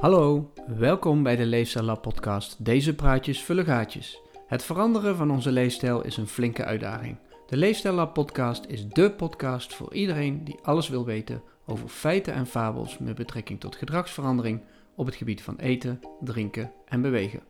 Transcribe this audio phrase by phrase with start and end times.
[0.00, 2.64] Hallo, welkom bij de Leefstijl Lab podcast.
[2.64, 4.20] Deze praatjes vullen gaatjes.
[4.46, 7.16] Het veranderen van onze leefstijl is een flinke uitdaging.
[7.46, 12.34] De Leefstijl Lab podcast is dé podcast voor iedereen die alles wil weten over feiten
[12.34, 14.60] en fabels met betrekking tot gedragsverandering
[14.94, 17.42] op het gebied van eten, drinken en bewegen.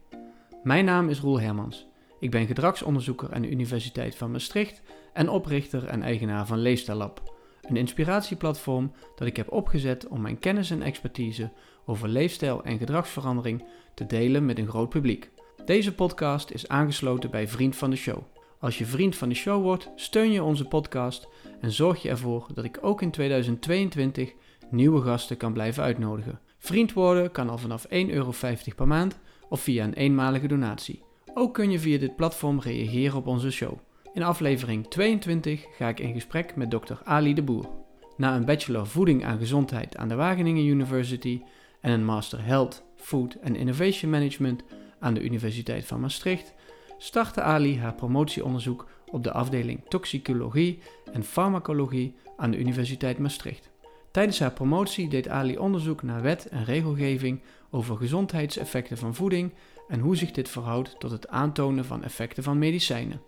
[0.63, 1.87] Mijn naam is Roel Hermans.
[2.21, 7.28] Ik ben gedragsonderzoeker aan de Universiteit van Maastricht en oprichter en eigenaar van Leefstijl Lab,
[7.69, 11.51] een inspiratieplatform dat ik heb opgezet om mijn kennis en expertise
[11.87, 15.31] over leefstijl en gedragsverandering te delen met een groot publiek.
[15.65, 18.19] Deze podcast is aangesloten bij Vriend van de Show.
[18.61, 21.29] Als je vriend van de show wordt, steun je onze podcast
[21.61, 24.33] en zorg je ervoor dat ik ook in 2022
[24.71, 26.41] nieuwe gasten kan blijven uitnodigen.
[26.59, 28.33] Vriend worden kan al vanaf 1,50 euro
[28.77, 31.03] per maand of via een eenmalige donatie.
[31.35, 33.79] Ook kun je via dit platform reageren op onze show.
[34.19, 36.95] In aflevering 22 ga ik in gesprek met Dr.
[37.05, 37.69] Ali de Boer.
[38.17, 41.43] Na een bachelor voeding aan gezondheid aan de Wageningen University
[41.81, 44.63] en een master Health, Food and Innovation Management
[44.99, 46.55] aan de Universiteit van Maastricht,
[46.97, 50.79] startte Ali haar promotieonderzoek op de afdeling toxicologie
[51.13, 53.71] en farmacologie aan de Universiteit Maastricht.
[54.11, 59.53] Tijdens haar promotie deed Ali onderzoek naar wet en regelgeving over gezondheidseffecten van voeding
[59.89, 63.21] en hoe zich dit verhoudt tot het aantonen van effecten van medicijnen.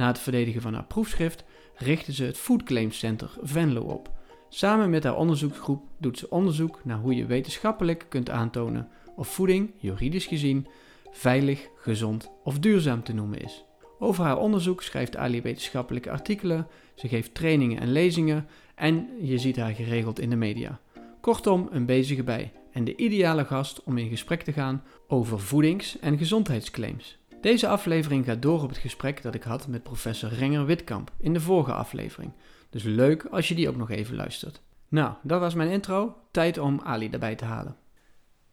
[0.00, 4.10] Na het verdedigen van haar proefschrift richtte ze het Food Claims Center Venlo op.
[4.48, 9.70] Samen met haar onderzoeksgroep doet ze onderzoek naar hoe je wetenschappelijk kunt aantonen of voeding,
[9.76, 10.66] juridisch gezien,
[11.10, 13.64] veilig, gezond of duurzaam te noemen is.
[13.98, 19.56] Over haar onderzoek schrijft Ali wetenschappelijke artikelen, ze geeft trainingen en lezingen en je ziet
[19.56, 20.80] haar geregeld in de media.
[21.20, 25.98] Kortom, een bezige bij en de ideale gast om in gesprek te gaan over voedings-
[25.98, 27.19] en gezondheidsclaims.
[27.40, 31.32] Deze aflevering gaat door op het gesprek dat ik had met professor Renger Witkamp in
[31.32, 32.32] de vorige aflevering.
[32.70, 34.62] Dus leuk als je die ook nog even luistert.
[34.88, 36.16] Nou, dat was mijn intro.
[36.30, 37.76] Tijd om Ali erbij te halen.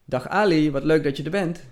[0.06, 1.64] Dag Ali, wat leuk dat je er bent.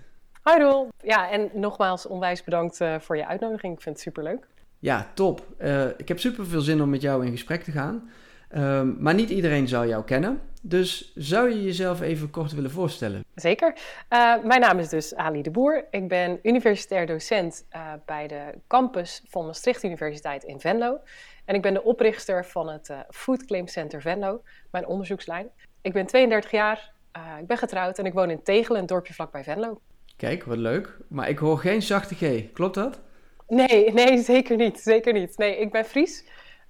[0.42, 0.88] Hoi Roel.
[1.02, 3.74] Ja, en nogmaals onwijs bedankt uh, voor je uitnodiging.
[3.74, 4.46] Ik vind het superleuk.
[4.78, 5.46] Ja, top.
[5.58, 8.10] Uh, ik heb super veel zin om met jou in gesprek te gaan.
[8.56, 10.40] Um, maar niet iedereen zou jou kennen.
[10.68, 13.24] Dus zou je jezelf even kort willen voorstellen?
[13.34, 13.74] Zeker.
[14.12, 15.84] Uh, mijn naam is dus Ali de Boer.
[15.90, 20.98] Ik ben universitair docent uh, bij de campus van Maastricht Universiteit in Venlo.
[21.44, 25.48] En ik ben de oprichter van het uh, Food Claim Center Venlo, mijn onderzoekslijn.
[25.82, 26.92] Ik ben 32 jaar,
[27.40, 29.80] ik ben getrouwd en ik woon in Tegelen, een dorpje vlakbij Venlo.
[30.16, 30.96] Kijk, wat leuk.
[31.08, 33.00] Maar ik hoor geen zachte G, klopt dat?
[33.48, 34.80] Nee, nee, zeker niet.
[34.80, 35.36] Zeker niet.
[35.36, 36.24] Nee, ik ben Fries.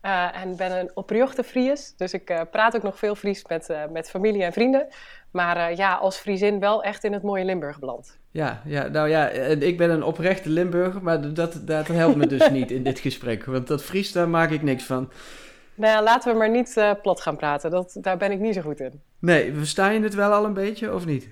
[0.06, 3.68] Uh, en ben een opriochte Fries, dus ik uh, praat ook nog veel Fries met,
[3.70, 4.86] uh, met familie en vrienden.
[5.30, 8.18] Maar ja, als Friesin wel echt in het mooie Limburg beland.
[8.30, 12.50] Ja, ja, nou ja, ik ben een oprechte Limburger, maar dat, dat helpt me dus
[12.58, 13.44] niet in dit gesprek.
[13.44, 15.10] Want dat Fries, daar maak ik niks van.
[15.74, 18.60] Nou ja, laten we maar niet plat gaan praten, dat, daar ben ik niet zo
[18.60, 19.02] goed in.
[19.18, 21.28] Nee, versta je het wel al een beetje, of niet?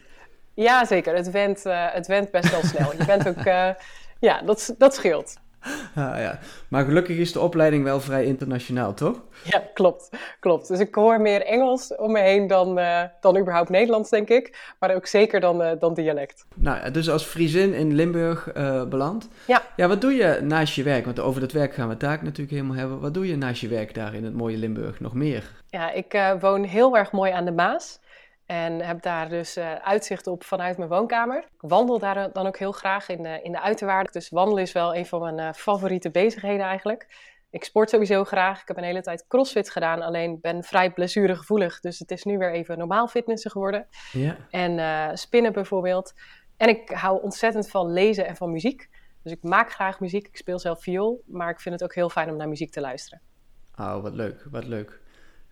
[0.54, 1.14] Ja, zeker.
[1.14, 2.92] Het went, het went best wel snel.
[2.98, 3.44] Je bent ook,
[4.18, 5.42] ja, dat, dat scheelt.
[5.94, 6.38] Ah, ja.
[6.68, 9.22] Maar gelukkig is de opleiding wel vrij internationaal, toch?
[9.44, 10.10] Ja, klopt.
[10.40, 10.68] klopt.
[10.68, 14.74] Dus ik hoor meer Engels om me heen dan, uh, dan überhaupt Nederlands, denk ik.
[14.78, 16.46] Maar ook zeker dan, uh, dan dialect.
[16.54, 19.28] Nou, dus als Friesin in Limburg uh, beland.
[19.46, 19.62] Ja.
[19.76, 21.04] Ja, wat doe je naast je werk?
[21.04, 23.00] Want over dat werk gaan we het daar natuurlijk helemaal hebben.
[23.00, 25.50] Wat doe je naast je werk daar in het mooie Limburg nog meer?
[25.70, 28.00] Ja, ik woon heel erg mooi aan de Maas.
[28.46, 31.38] En heb daar dus uh, uitzicht op vanuit mijn woonkamer.
[31.38, 34.12] Ik wandel daar dan ook heel graag in de, in de uiterwaarden.
[34.12, 37.32] Dus wandelen is wel een van mijn uh, favoriete bezigheden eigenlijk.
[37.50, 38.60] Ik sport sowieso graag.
[38.60, 40.02] Ik heb een hele tijd crossfit gedaan.
[40.02, 41.80] Alleen ben vrij blessuregevoelig.
[41.80, 43.86] Dus het is nu weer even normaal fitnessen geworden.
[44.12, 44.36] Ja.
[44.50, 46.14] En uh, spinnen bijvoorbeeld.
[46.56, 48.88] En ik hou ontzettend van lezen en van muziek.
[49.22, 50.26] Dus ik maak graag muziek.
[50.26, 51.22] Ik speel zelf viool.
[51.26, 53.20] Maar ik vind het ook heel fijn om naar muziek te luisteren.
[53.76, 54.46] Oh, wat leuk.
[54.50, 55.00] Wat leuk.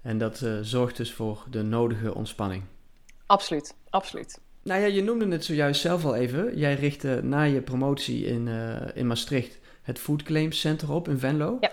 [0.03, 2.63] En dat zorgt dus voor de nodige ontspanning.
[3.27, 4.41] Absoluut, absoluut.
[4.63, 6.57] Nou ja, je noemde het zojuist zelf al even.
[6.57, 11.19] Jij richtte na je promotie in, uh, in Maastricht het Food Claims Center op in
[11.19, 11.59] Venlo.
[11.61, 11.71] Ja.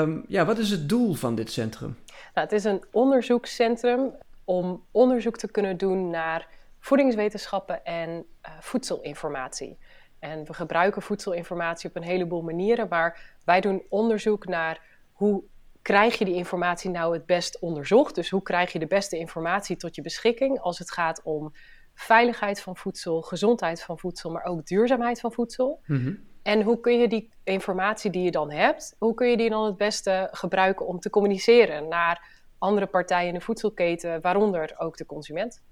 [0.00, 1.96] Um, ja, wat is het doel van dit centrum?
[2.34, 4.14] Nou, het is een onderzoekscentrum
[4.44, 6.48] om onderzoek te kunnen doen naar
[6.78, 9.78] voedingswetenschappen en uh, voedselinformatie.
[10.18, 14.80] En we gebruiken voedselinformatie op een heleboel manieren, maar wij doen onderzoek naar
[15.12, 15.42] hoe
[15.88, 18.14] krijg je die informatie nou het best onderzocht?
[18.14, 21.52] Dus hoe krijg je de beste informatie tot je beschikking als het gaat om
[21.94, 25.80] veiligheid van voedsel, gezondheid van voedsel, maar ook duurzaamheid van voedsel?
[25.86, 26.18] Mm-hmm.
[26.42, 29.64] En hoe kun je die informatie die je dan hebt, hoe kun je die dan
[29.64, 35.06] het beste gebruiken om te communiceren naar andere partijen in de voedselketen, waaronder ook de
[35.06, 35.62] consument?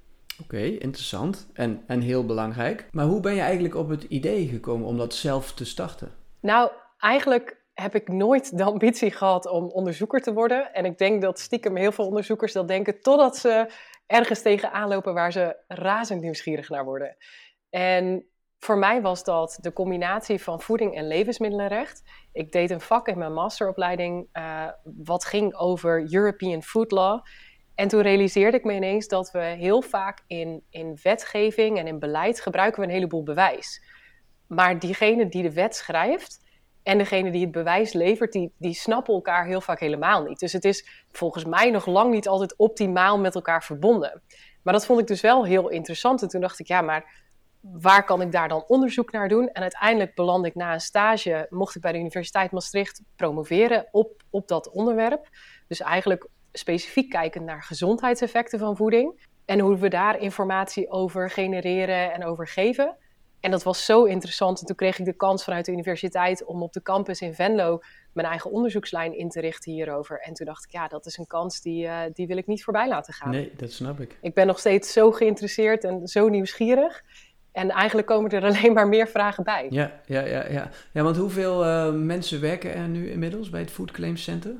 [0.40, 2.88] Oké, okay, interessant en, en heel belangrijk.
[2.92, 6.12] Maar hoe ben je eigenlijk op het idee gekomen om dat zelf te starten?
[6.40, 10.72] Nou, eigenlijk heb ik nooit de ambitie gehad om onderzoeker te worden.
[10.72, 13.70] En ik denk dat stiekem heel veel onderzoekers dat denken totdat ze
[14.06, 17.16] ergens tegenaan lopen waar ze razend nieuwsgierig naar worden.
[17.70, 18.26] En
[18.58, 22.02] voor mij was dat de combinatie van voeding en levensmiddelenrecht.
[22.32, 27.24] Ik deed een vak in mijn masteropleiding uh, wat ging over European Food Law.
[27.74, 31.98] En toen realiseerde ik me ineens dat we heel vaak in, in wetgeving en in
[31.98, 33.82] beleid gebruiken we een heleboel bewijs.
[34.46, 36.44] Maar diegene die de wet schrijft
[36.86, 40.38] en degene die het bewijs levert, die, die snappen elkaar heel vaak helemaal niet.
[40.38, 44.22] Dus het is volgens mij nog lang niet altijd optimaal met elkaar verbonden.
[44.62, 46.22] Maar dat vond ik dus wel heel interessant.
[46.22, 47.24] En toen dacht ik, ja, maar
[47.60, 49.48] waar kan ik daar dan onderzoek naar doen?
[49.48, 54.22] En uiteindelijk belandde ik na een stage, mocht ik bij de Universiteit Maastricht promoveren op,
[54.30, 55.28] op dat onderwerp.
[55.68, 59.28] Dus eigenlijk specifiek kijken naar gezondheidseffecten van voeding.
[59.44, 62.96] En hoe we daar informatie over genereren en over geven.
[63.46, 64.60] En dat was zo interessant.
[64.60, 67.80] En toen kreeg ik de kans vanuit de universiteit om op de campus in Venlo
[68.12, 70.20] mijn eigen onderzoekslijn in te richten hierover.
[70.20, 72.64] En toen dacht ik, ja, dat is een kans die, uh, die wil ik niet
[72.64, 73.30] voorbij laten gaan.
[73.30, 74.18] Nee, dat snap ik.
[74.20, 77.02] Ik ben nog steeds zo geïnteresseerd en zo nieuwsgierig.
[77.52, 79.66] En eigenlijk komen er alleen maar meer vragen bij.
[79.70, 80.70] Ja, ja, ja, ja.
[80.92, 84.54] ja want hoeveel uh, mensen werken er nu inmiddels bij het Food Claims Center?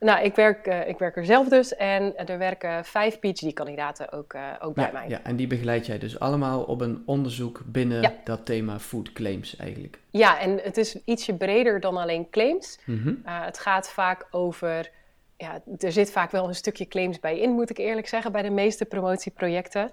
[0.00, 4.34] Nou, ik werk, uh, ik werk er zelf dus en er werken vijf PhD-kandidaten ook,
[4.34, 5.08] uh, ook bij mij.
[5.08, 8.12] Ja, en die begeleid jij dus allemaal op een onderzoek binnen ja.
[8.24, 9.98] dat thema food claims eigenlijk?
[10.10, 12.78] Ja, en het is ietsje breder dan alleen claims.
[12.84, 13.22] Mm -hmm.
[13.26, 14.90] uh, het gaat vaak over,
[15.36, 18.42] ja, er zit vaak wel een stukje claims bij in, moet ik eerlijk zeggen, bij
[18.42, 19.90] de meeste promotieprojecten.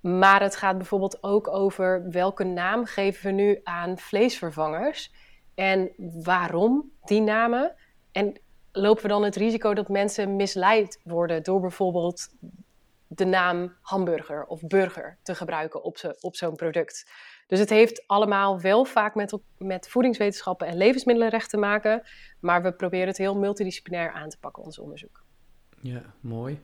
[0.00, 5.12] Maar het gaat bijvoorbeeld ook over welke naam geven we nu aan vleesvervangers
[5.54, 5.90] en
[6.22, 7.74] waarom die namen.
[8.12, 8.36] En
[8.72, 12.28] lopen we dan het risico dat mensen misleid worden door bijvoorbeeld
[13.06, 17.10] de naam hamburger of burger te gebruiken op, zo, op zo'n product.
[17.46, 22.02] Dus het heeft allemaal wel vaak met, met voedingswetenschappen en levensmiddelenrecht te maken,
[22.40, 25.24] maar we proberen het heel multidisciplinair aan te pakken, ons onderzoek.
[25.80, 26.60] Ja, mooi.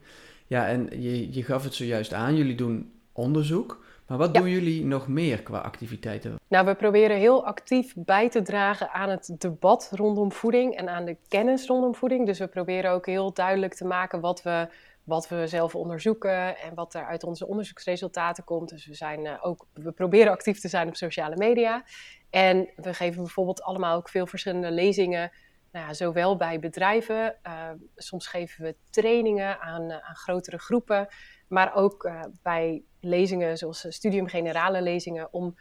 [0.46, 3.84] Ja, en je, je gaf het zojuist aan, jullie doen onderzoek.
[4.06, 4.40] Maar wat ja.
[4.40, 6.40] doen jullie nog meer qua activiteiten?
[6.48, 11.04] Nou, we proberen heel actief bij te dragen aan het debat rondom voeding en aan
[11.04, 12.26] de kennis rondom voeding.
[12.26, 14.68] Dus we proberen ook heel duidelijk te maken wat we,
[15.04, 18.68] wat we zelf onderzoeken en wat er uit onze onderzoeksresultaten komt.
[18.68, 21.84] Dus we, zijn, uh, ook, we proberen actief te zijn op sociale media.
[22.30, 25.30] En we geven bijvoorbeeld allemaal ook veel verschillende lezingen.
[25.72, 31.08] Nou ja, zowel bij bedrijven, uh, soms geven we trainingen aan, uh, aan grotere groepen.
[31.48, 35.54] Maar ook uh, bij lezingen zoals Studium Generale lezingen, om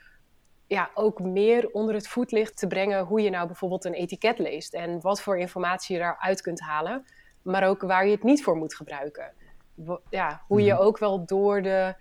[0.67, 4.73] ja, ook meer onder het voetlicht te brengen hoe je nou bijvoorbeeld een etiket leest
[4.73, 7.05] en wat voor informatie je daaruit kunt halen,
[7.41, 9.33] maar ook waar je het niet voor moet gebruiken.
[10.09, 11.95] Ja, hoe je ook wel door de,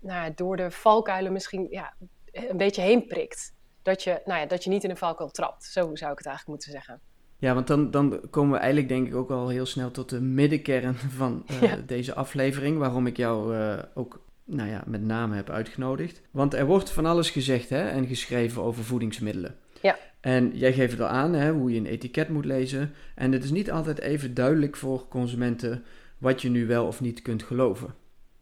[0.00, 1.94] nou, door de valkuilen misschien ja,
[2.32, 3.54] een beetje heen prikt.
[3.82, 5.64] Dat je, nou ja, dat je niet in een valkuil trapt.
[5.64, 7.00] Zo zou ik het eigenlijk moeten zeggen.
[7.38, 10.20] Ja, want dan, dan komen we eigenlijk denk ik ook al heel snel tot de
[10.20, 11.76] middenkern van uh, ja.
[11.76, 12.78] deze aflevering.
[12.78, 16.22] Waarom ik jou uh, ook nou ja, met name heb uitgenodigd.
[16.30, 19.56] Want er wordt van alles gezegd hè, en geschreven over voedingsmiddelen.
[19.80, 19.96] Ja.
[20.20, 22.94] En jij geeft het al aan hè, hoe je een etiket moet lezen.
[23.14, 25.84] En het is niet altijd even duidelijk voor consumenten
[26.18, 27.94] wat je nu wel of niet kunt geloven.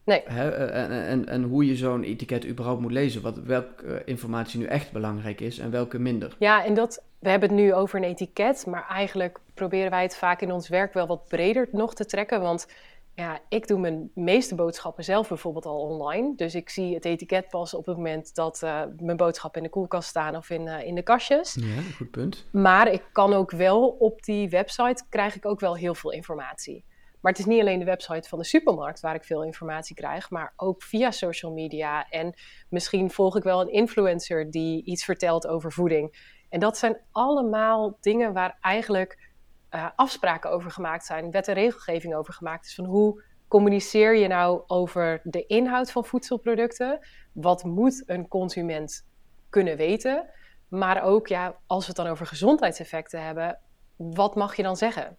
[0.04, 0.22] Nee.
[0.24, 3.22] Hè, en, en, en hoe je zo'n etiket überhaupt moet lezen.
[3.22, 6.36] Wat, welke informatie nu echt belangrijk is en welke minder.
[6.38, 8.66] Ja, en dat, we hebben het nu over een etiket.
[8.66, 12.40] Maar eigenlijk proberen wij het vaak in ons werk wel wat breder nog te trekken.
[12.40, 12.66] Want
[13.14, 16.34] ja, ik doe mijn meeste boodschappen zelf bijvoorbeeld al online.
[16.36, 19.72] Dus ik zie het etiket pas op het moment dat uh, mijn boodschappen in de
[19.72, 21.54] koelkast staan of in, uh, in de kastjes.
[21.54, 22.46] Ja, goed punt.
[22.52, 26.84] Maar ik kan ook wel op die website, krijg ik ook wel heel veel informatie.
[27.20, 30.30] Maar het is niet alleen de website van de supermarkt waar ik veel informatie krijg,
[30.30, 32.08] maar ook via social media.
[32.10, 32.34] En
[32.68, 36.36] misschien volg ik wel een influencer die iets vertelt over voeding.
[36.48, 39.31] En dat zijn allemaal dingen waar eigenlijk
[39.74, 42.74] uh, afspraken over gemaakt zijn, wet en regelgeving over gemaakt is.
[42.74, 46.98] Van hoe communiceer je nou over de inhoud van voedselproducten?
[47.32, 49.06] Wat moet een consument
[49.48, 50.28] kunnen weten?
[50.68, 53.58] Maar ook, ja, als we het dan over gezondheidseffecten hebben,
[53.96, 55.16] wat mag je dan zeggen?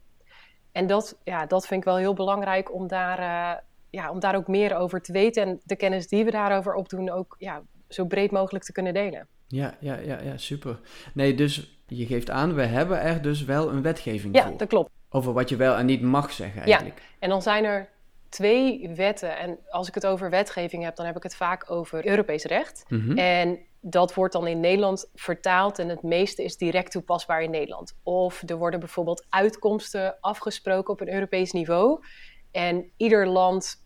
[0.72, 4.36] En dat, ja, dat vind ik wel heel belangrijk om daar, uh, ja, om daar
[4.36, 5.43] ook meer over te weten.
[5.43, 9.27] En de kennis die we daarover opdoen ook ja, zo breed mogelijk te kunnen delen.
[9.48, 10.79] Ja, ja, ja, ja, super.
[11.13, 14.51] Nee, dus je geeft aan, we hebben er dus wel een wetgeving ja, voor.
[14.51, 14.89] Ja, dat klopt.
[15.09, 16.99] Over wat je wel en niet mag zeggen eigenlijk.
[16.99, 17.89] Ja, en dan zijn er
[18.29, 19.37] twee wetten.
[19.37, 22.85] En als ik het over wetgeving heb, dan heb ik het vaak over Europees recht.
[22.87, 23.17] Mm -hmm.
[23.17, 27.97] En dat wordt dan in Nederland vertaald en het meeste is direct toepasbaar in Nederland.
[28.03, 32.03] Of er worden bijvoorbeeld uitkomsten afgesproken op een Europees niveau.
[32.51, 33.82] En ieder land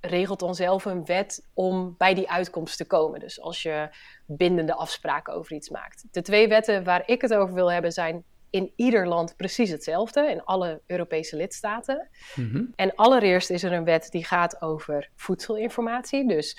[0.00, 3.20] regelt dan zelf een wet om bij die uitkomst te komen.
[3.20, 3.88] Dus als je
[4.26, 6.04] bindende afspraken over iets maakt.
[6.10, 10.30] De twee wetten waar ik het over wil hebben zijn in ieder land precies hetzelfde,
[10.30, 12.08] in alle Europese lidstaten.
[12.34, 12.64] Mhm.
[12.74, 16.28] En allereerst is er een wet die gaat over voedselinformatie.
[16.28, 16.58] Dus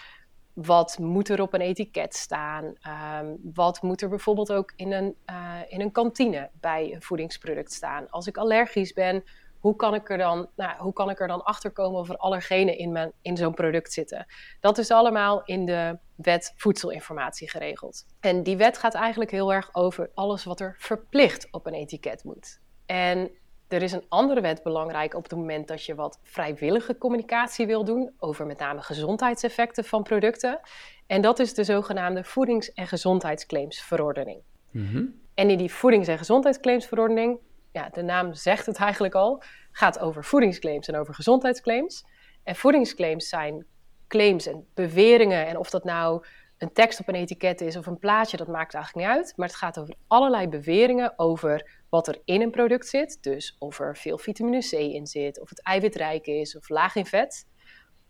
[0.54, 2.74] wat moet er op een etiket staan?
[2.82, 7.74] Ehm, wat moet er bijvoorbeeld ook in een, eh, in een kantine bij een voedingsproduct
[7.74, 8.10] staan?
[8.10, 9.24] Als ik allergisch ben,
[9.60, 12.18] hoe kan ik er dan, nou, hoe kan ik er dan achter komen of er
[12.18, 14.26] allergenen in, mijn, in zo'n product zitten?
[14.60, 18.06] Dat is allemaal in de wet voedselinformatie geregeld.
[18.20, 22.24] En die wet gaat eigenlijk heel erg over alles wat er verplicht op een etiket
[22.24, 22.60] moet.
[22.86, 23.32] En
[23.68, 27.84] er is een andere wet belangrijk op het moment dat je wat vrijwillige communicatie wil
[27.84, 30.60] doen over met name gezondheidseffecten van producten.
[31.08, 34.42] En dat is de zogenaamde Voedings- en Gezondheidsclaimsverordening.
[34.72, 35.06] Mhm.
[35.34, 37.40] En in die Voedings- en Gezondheidsclaimsverordening,
[37.72, 42.06] ja, de naam zegt het eigenlijk al, gaat over voedingsclaims en over gezondheidsclaims.
[42.44, 43.66] En voedingsclaims zijn
[44.08, 45.48] claims en beweringen.
[45.48, 46.26] En of dat nou
[46.58, 49.34] een tekst op een etiket is of een plaatje, dat maakt eigenlijk niet uit.
[49.36, 53.18] Maar het gaat over allerlei beweringen over wat er in een product zit.
[53.24, 57.06] Dus of er veel vitamine C in zit, of het eiwitrijk is of laag in
[57.06, 57.46] vet.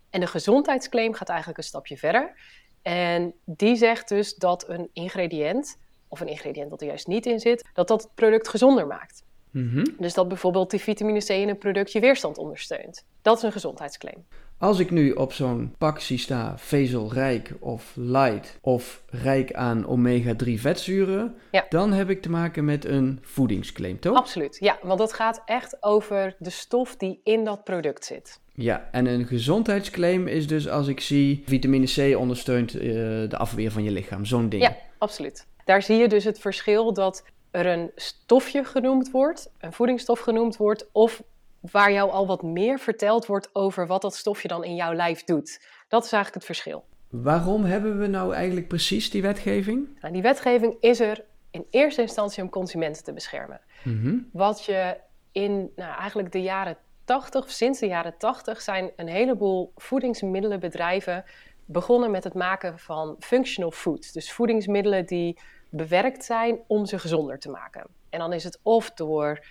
[0.09, 2.39] En de gezondheidsclaim gaat eigenlijk een stapje verder.
[2.81, 7.39] En die zegt dus dat een ingrediënt, of een ingrediënt dat er juist niet in
[7.39, 9.25] zit, dat dat het product gezonder maakt.
[9.65, 9.85] Mhm.
[9.99, 13.05] Dus dat bijvoorbeeld die vitamine C in een product je weerstand ondersteunt.
[13.21, 14.25] Dat is een gezondheidsclaim.
[14.59, 20.53] Als ik nu op zo'n pak zie staan vezelrijk of light of rijk aan omega-3
[20.53, 21.65] vetzuren, Ja.
[21.69, 24.17] dan heb ik te maken met een voedingsclaim, toch?
[24.17, 28.39] Absoluut, ja, want dat gaat echt over de stof die in dat product zit.
[28.53, 32.81] Ja, en een gezondheidsclaim is dus als ik zie vitamine C ondersteunt eh,
[33.29, 34.63] de afweer van je lichaam, zo'n ding.
[34.63, 35.45] Ja, absoluut.
[35.65, 37.23] Daar zie je dus het verschil dat
[37.57, 41.23] er een stofje genoemd wordt, een voedingsstof genoemd wordt, of
[41.59, 45.23] waar jou al wat meer verteld wordt over wat dat stofje dan in jouw lijf
[45.23, 45.61] doet.
[45.87, 46.85] Dat is eigenlijk het verschil.
[47.09, 49.97] Waarom hebben we nou eigenlijk precies die wetgeving?
[50.01, 53.61] Nou, die wetgeving is er in eerste instantie om consumenten te beschermen.
[53.83, 54.17] Mhm.
[54.31, 54.97] Wat je
[55.31, 61.23] in nou, eigenlijk de jaren 80, of sinds de jaren 80, zijn een heleboel voedingsmiddelenbedrijven
[61.65, 64.11] begonnen met het maken van functional foods.
[64.11, 67.87] Dus voedingsmiddelen die bewerkt zijn om ze gezonder te maken.
[68.09, 69.45] En dan is het of door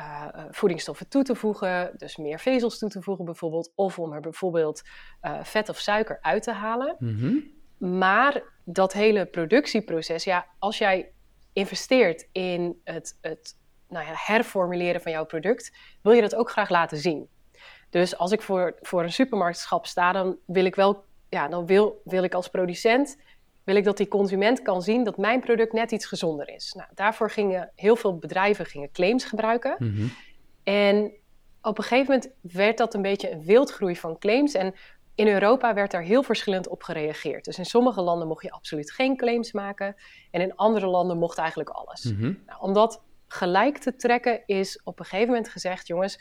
[0.00, 4.20] uh, voedingsstoffen toe te voegen, dus meer vezels toe te voegen bijvoorbeeld, of om er
[4.20, 4.82] bijvoorbeeld
[5.22, 6.96] uh, vet of suiker uit te halen.
[6.98, 7.36] Mhm.
[7.98, 11.12] Maar dat hele productieproces, ja, als jij
[11.52, 13.56] investeert in het, het
[13.88, 17.28] nou ja, herformuleren van jouw product, wil je dat ook graag laten zien.
[17.90, 22.00] Dus als ik voor, voor een supermarktschap sta, dan wil ik wel, ja, dan wil,
[22.04, 23.16] wil ik als producent,
[23.70, 26.72] wil ik dat die consument kan zien dat mijn product net iets gezonder is.
[26.72, 29.76] Nou, daarvoor gingen heel veel bedrijven gingen claims gebruiken.
[29.78, 30.06] Mhm.
[30.62, 31.12] En
[31.62, 34.54] op een gegeven moment werd dat een beetje een wildgroei van claims.
[34.54, 34.74] En
[35.14, 37.44] in Europa werd daar heel verschillend op gereageerd.
[37.44, 39.96] Dus in sommige landen mocht je absoluut geen claims maken.
[40.30, 42.04] En in andere landen mocht eigenlijk alles.
[42.04, 42.32] Mhm.
[42.46, 45.86] Nou, om dat gelijk te trekken is op een gegeven moment gezegd...
[45.86, 46.20] jongens,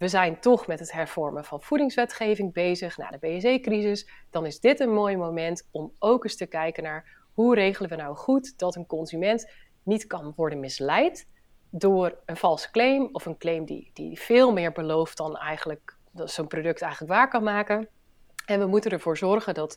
[0.00, 2.96] we zijn toch met het hervormen van voedingswetgeving bezig...
[2.96, 4.08] na de BSE-crisis.
[4.30, 7.24] Dan is dit een mooi moment om ook eens te kijken naar...
[7.34, 9.50] hoe regelen we nou goed dat een consument
[9.82, 11.28] niet kan worden misleid...
[11.70, 15.16] door een valse claim of een claim die, die veel meer belooft...
[15.16, 17.88] dan eigenlijk zo'n product eigenlijk waar kan maken...
[18.46, 19.76] En we moeten ervoor zorgen dat,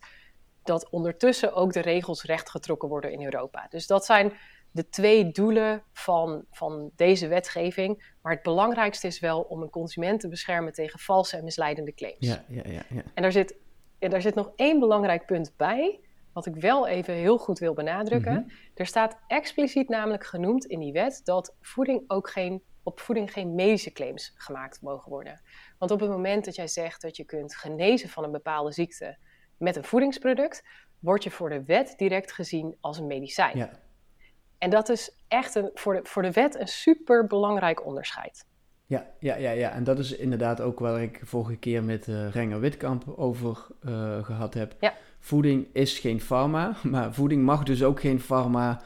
[0.63, 3.67] dat ondertussen ook de regels rechtgetrokken worden in Europa.
[3.69, 4.33] Dus dat zijn
[4.73, 8.15] de twee doelen van, van deze wetgeving.
[8.21, 12.17] Maar het belangrijkste is wel om een consument te beschermen tegen valse en misleidende claims.
[12.19, 13.03] Ja, ja, ja, ja.
[13.13, 13.55] En daar zit,
[13.99, 15.99] daar zit nog één belangrijk punt bij,
[16.33, 18.33] wat ik wel even heel goed wil benadrukken.
[18.33, 18.55] Mhm.
[18.73, 23.55] Er staat expliciet namelijk genoemd in die wet dat voeding ook geen, op voeding geen
[23.55, 25.41] medische claims gemaakt mogen worden.
[25.77, 29.17] Want op het moment dat jij zegt dat je kunt genezen van een bepaalde ziekte
[29.57, 30.63] met een voedingsproduct,
[30.99, 33.57] word je voor de wet direct gezien als een medicijn.
[33.57, 33.81] ja.
[34.63, 38.45] En dat is echt een, voor, de, voor de wet een super belangrijk onderscheid.
[38.85, 42.29] Ja, ja, ja, ja, en dat is inderdaad ook waar ik vorige keer met eh
[42.29, 44.75] Renger Witkamp over eh, gehad heb.
[44.79, 44.93] Ja.
[45.19, 48.81] Voeding is geen pharma, maar voeding mag dus ook geen pharma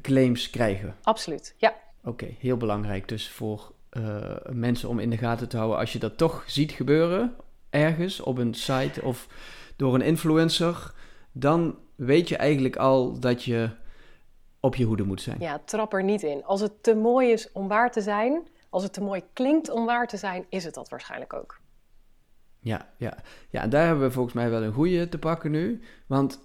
[0.00, 0.96] claims krijgen.
[1.02, 1.74] Absoluut, ja.
[2.04, 5.98] Oké, heel belangrijk dus voor eh, mensen om in de gaten te houden als je
[5.98, 7.34] dat toch ziet gebeuren
[7.70, 9.28] ergens op een site of
[9.76, 10.92] door een influencer,
[11.32, 13.70] dan weet je eigenlijk al dat je
[14.64, 15.36] op je hoede moet zijn.
[15.40, 16.44] Ja, trap er niet in.
[16.44, 19.86] Als het te mooi is om waar te zijn, als het te mooi klinkt om
[19.86, 21.60] waar te zijn, is het dat waarschijnlijk ook.
[22.60, 23.16] Ja, ja.
[23.50, 25.80] ja, en daar hebben we volgens mij wel een goede te pakken nu.
[26.06, 26.40] Want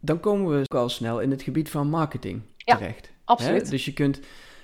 [0.00, 3.06] dan komen we ook al snel in het gebied van marketing Ja, terecht.
[3.06, 3.12] Hè?
[3.24, 3.70] Absoluut.
[3.70, 4.20] Dus je kunt,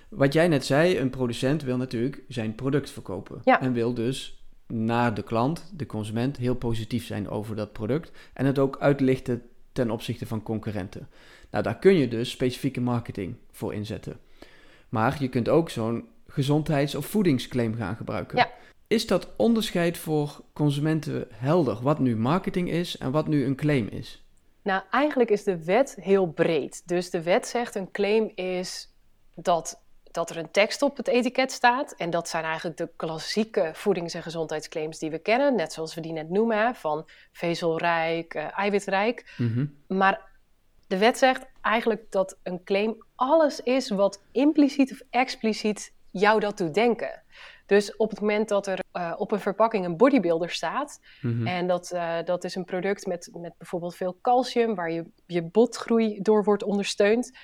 [0.09, 3.41] wat jij net zei, een producent wil natuurlijk zijn product verkopen.
[3.45, 3.61] Ja.
[3.61, 8.11] En wil dus naar de klant, de consument, heel positief zijn over dat product.
[8.33, 9.43] En het ook uitlichten
[9.73, 11.09] ten opzichte van concurrenten.
[11.51, 14.21] Nou, daar kun je dus specifieke marketing voor inzetten.
[14.89, 18.39] Maar je kunt ook zo'n gezondheids- of voedingsclaim gaan gebruiken.
[18.39, 18.51] Ja.
[18.87, 21.79] Is dat onderscheid voor consumenten helder?
[21.83, 24.25] Wat nu marketing is en wat nu een claim is?
[24.63, 26.89] Nou, eigenlijk is de wet heel breed.
[26.89, 28.95] Dus de wet zegt een claim is
[29.35, 31.93] dat, dat er een tekst op het etiket staat.
[31.93, 35.55] En dat zijn eigenlijk de klassieke voedings- en gezondheidsclaims die we kennen.
[35.55, 39.35] Net zoals we die net noemen, van vezelrijk, uh, eiwitrijk.
[39.37, 39.67] Mhm.
[39.87, 40.28] Maar
[40.89, 46.59] de wet zegt eigenlijk dat een claim alles is wat impliciet of expliciet jou dat
[46.59, 47.23] doet denken.
[47.67, 51.47] Dus op het moment dat er uh, op een verpakking een bodybuilder staat, Mhm.
[51.47, 55.43] en dat, uh, dat is een product met, met bijvoorbeeld veel calcium, waar je, je
[55.43, 57.39] botgroei door wordt ondersteund,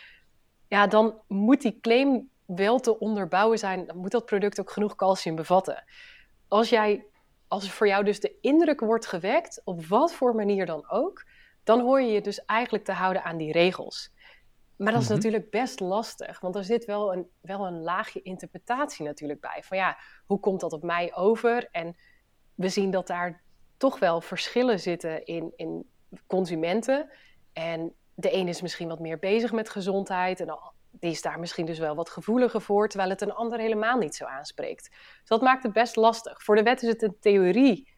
[0.69, 4.95] ja, dan moet die claim wel te onderbouwen zijn, dan moet dat product ook genoeg
[4.95, 5.85] calcium bevatten.
[6.49, 7.05] Als, jij,
[7.49, 11.25] als voor jou dus de indruk wordt gewekt, op wat voor manier dan ook,
[11.65, 14.13] dan hoor je je dus eigenlijk te houden aan die regels.
[14.77, 15.17] Maar dat is Mhm.
[15.17, 19.63] natuurlijk best lastig, want er zit wel een, wel een laagje interpretatie natuurlijk bij.
[19.65, 21.69] Van ja, hoe komt dat op mij over?
[21.71, 21.97] En
[22.55, 23.43] we zien dat daar
[23.77, 25.89] toch wel verschillen zitten in, in
[26.27, 27.11] consumenten.
[27.53, 30.59] En de een is misschien wat meer bezig met gezondheid en
[30.91, 34.15] die is daar misschien dus wel wat gevoeliger voor, terwijl het een ander helemaal niet
[34.15, 34.89] zo aanspreekt.
[34.91, 36.43] Dus dat maakt het best lastig.
[36.43, 37.93] Voor de wet is het een theorie.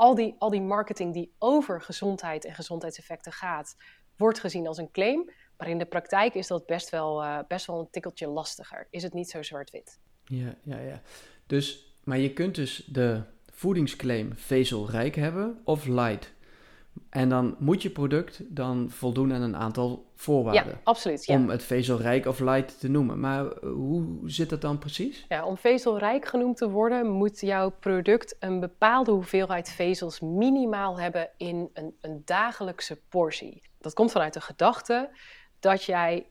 [0.00, 3.76] Al die, al die marketing die over gezondheid en gezondheidseffecten gaat,
[4.16, 5.30] wordt gezien als een claim.
[5.56, 8.86] Maar in de praktijk is dat best wel, uh, best wel een tikkeltje lastiger.
[8.90, 10.00] Is het niet zo zwart-wit?
[10.24, 11.02] Ja, ja, ja.
[11.46, 16.32] Dus, maar je kunt dus de voedingsclaim vezelrijk hebben of light.
[17.10, 20.72] En dan moet je product dan voldoen aan een aantal voorwaarden.
[20.72, 21.26] Ja, absoluut.
[21.26, 21.34] Ja.
[21.36, 23.20] Om het vezelrijk of light te noemen.
[23.20, 25.24] Maar hoe zit dat dan precies?
[25.28, 31.30] Ja, om vezelrijk genoemd te worden, moet jouw product een bepaalde hoeveelheid vezels minimaal hebben
[31.36, 33.62] in een, een dagelijkse portie.
[33.80, 35.10] Dat komt vanuit de gedachte
[35.60, 36.26] dat jij,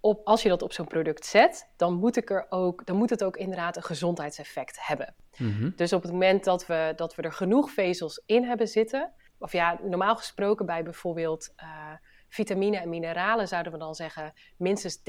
[0.00, 3.10] op, als je dat op zo'n product zet, dan moet, ik er ook, dan moet
[3.10, 5.14] het ook inderdaad een gezondheidseffect hebben.
[5.36, 5.70] Mhm.
[5.76, 9.52] Dus op het moment dat we, dat we er genoeg vezels in hebben zitten, of
[9.52, 11.92] ja, normaal gesproken bij bijvoorbeeld uh,
[12.28, 15.02] vitamine en mineralen zouden we dan zeggen minstens 30%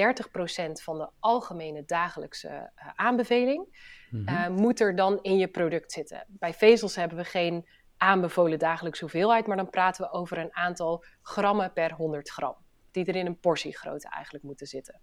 [0.71, 3.67] van de algemene dagelijkse uh, aanbeveling
[4.09, 4.29] Mhm.
[4.29, 6.25] uh, moet er dan in je product zitten.
[6.27, 11.03] Bij vezels hebben we geen aanbevolen dagelijkse hoeveelheid, maar dan praten we over een aantal
[11.21, 12.55] grammen per 100 gram,
[12.91, 14.99] die er in een portiegrootte eigenlijk moeten zitten.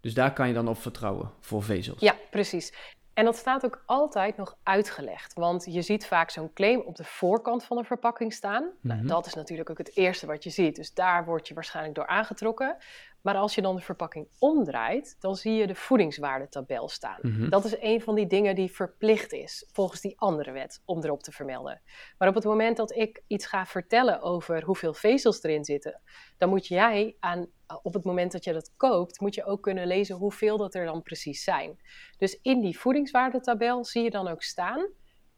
[0.00, 2.00] Dus daar kan je dan op vertrouwen voor vezels?
[2.00, 2.72] Ja, precies.
[3.16, 5.34] En dat staat ook altijd nog uitgelegd.
[5.34, 8.70] Want je ziet vaak zo'n claim op de voorkant van een verpakking staan.
[8.80, 9.08] nou, Mhm.
[9.08, 10.76] dat is natuurlijk ook het eerste wat je ziet.
[10.76, 12.76] Dus daar word je waarschijnlijk door aangetrokken.
[13.26, 17.18] Maar als je dan de verpakking omdraait, dan zie je de voedingswaardetabel staan.
[17.22, 17.48] Mhm.
[17.48, 21.22] Dat is een van die dingen die verplicht is, volgens die andere wet, om erop
[21.22, 21.80] te vermelden.
[22.18, 26.00] Maar op het moment dat ik iets ga vertellen over hoeveel vezels erin zitten,
[26.38, 27.46] dan moet jij aan,
[27.82, 30.84] op het moment dat je dat koopt, moet je ook kunnen lezen hoeveel dat er
[30.84, 31.80] dan precies zijn.
[32.18, 34.88] Dus in die voedingswaardetabel zie je dan ook staan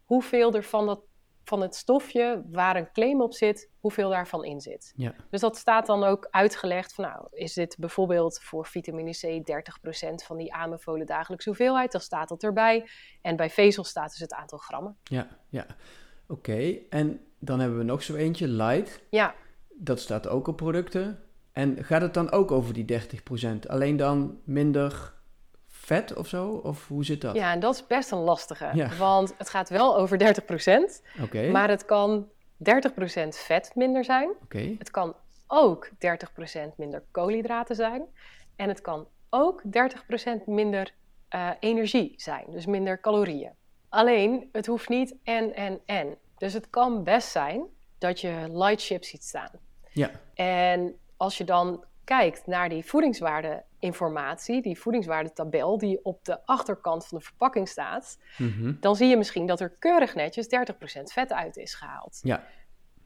[0.05, 1.01] hoeveel er van, dat,
[1.49, 4.93] van het stofje waar een claim op zit, hoeveel daarvan in zit.
[4.97, 5.15] Ja.
[5.31, 9.51] Dus dat staat dan ook uitgelegd van nou, is dit bijvoorbeeld voor vitamine C
[10.21, 12.89] 30% van die aanbevolen dagelijkse hoeveelheid, dan staat dat erbij.
[13.23, 14.97] En bij vezel staat dus het aantal grammen.
[15.03, 15.67] Ja, ja.
[16.27, 19.03] Oké, en dan hebben we nog zo eentje, light.
[19.11, 19.35] Ja,
[19.69, 21.23] Dat staat ook op producten.
[21.53, 23.67] En gaat het dan ook over die 30%?
[23.67, 25.17] Alleen dan minder
[25.89, 26.49] vet of zo?
[26.49, 27.35] Of hoe zit dat?
[27.35, 28.71] ja, en dat is best een lastige.
[28.75, 28.97] Ja.
[28.99, 34.31] Want het gaat wel over 30%, Oké, maar het kan 30% vet minder zijn.
[34.43, 34.75] oké.
[34.79, 35.15] Het kan
[35.47, 35.95] ook 30%
[36.77, 38.03] minder koolhydraten zijn.
[38.57, 40.95] En het kan ook 30% minder
[41.29, 43.51] eh, energie zijn, dus minder calorieën.
[43.89, 46.17] Alleen, het hoeft niet en, en, en.
[46.39, 47.63] Dus het kan best zijn
[47.99, 49.51] dat je light chips ziet staan.
[49.93, 57.07] Ja, En als je dan kijkt naar die voedingswaardeinformatie, die voedingswaardetabel die op de achterkant
[57.07, 58.75] van de verpakking staat, mhm.
[58.81, 62.21] dan zie je misschien dat er keurig netjes 30% vet uit is gehaald.
[62.23, 62.47] ja.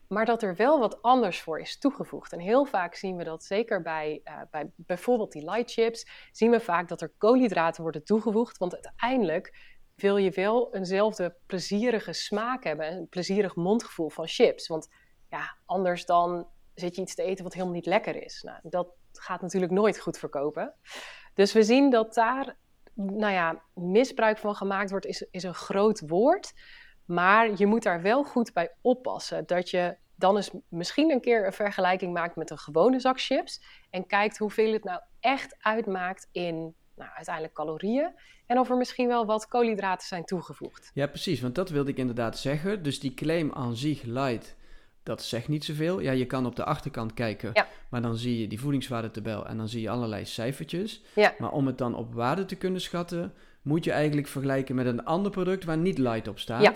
[0.08, 2.32] Maar dat er wel wat anders voor is toegevoegd.
[2.32, 6.50] En heel vaak zien we dat, zeker bij, eh, bij bijvoorbeeld die light chips, zien
[6.50, 8.58] we vaak dat er koolhydraten worden toegevoegd.
[8.58, 14.66] Want uiteindelijk wil je wel eenzelfde plezierige smaak hebben, een plezierig mondgevoel van chips.
[14.66, 14.88] Want
[15.28, 18.42] ja, anders dan zit je iets te eten wat helemaal niet lekker is.
[18.42, 20.74] Nou, dat gaat natuurlijk nooit goed verkopen.
[21.34, 22.56] Dus we zien dat daar,
[22.94, 26.52] nou ja, misbruik van gemaakt wordt, is, is een groot woord.
[27.04, 29.46] Maar je moet daar wel goed bij oppassen.
[29.46, 33.62] Dat je dan eens misschien een keer een vergelijking maakt met een gewone zak chips.
[33.90, 38.14] En kijkt hoeveel het nou echt uitmaakt in nou, uiteindelijk calorieën.
[38.46, 40.90] En of er misschien wel wat koolhydraten zijn toegevoegd.
[40.94, 42.82] Ja, precies, want dat wilde ik inderdaad zeggen.
[42.82, 44.56] Dus die claim aan zich light
[45.02, 46.00] dat zegt niet zoveel.
[46.00, 47.66] Ja, je kan op de achterkant kijken, Ja.
[47.88, 51.02] maar dan zie je die voedingswaardetabel en dan zie je allerlei cijfertjes.
[51.14, 51.34] Ja.
[51.38, 55.04] Maar om het dan op waarde te kunnen schatten, moet je eigenlijk vergelijken met een
[55.04, 56.62] ander product waar niet light op staat.
[56.62, 56.74] Ja.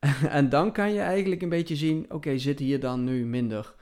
[0.28, 3.74] en dan kan je eigenlijk een beetje zien, oké, zit hier dan nu minder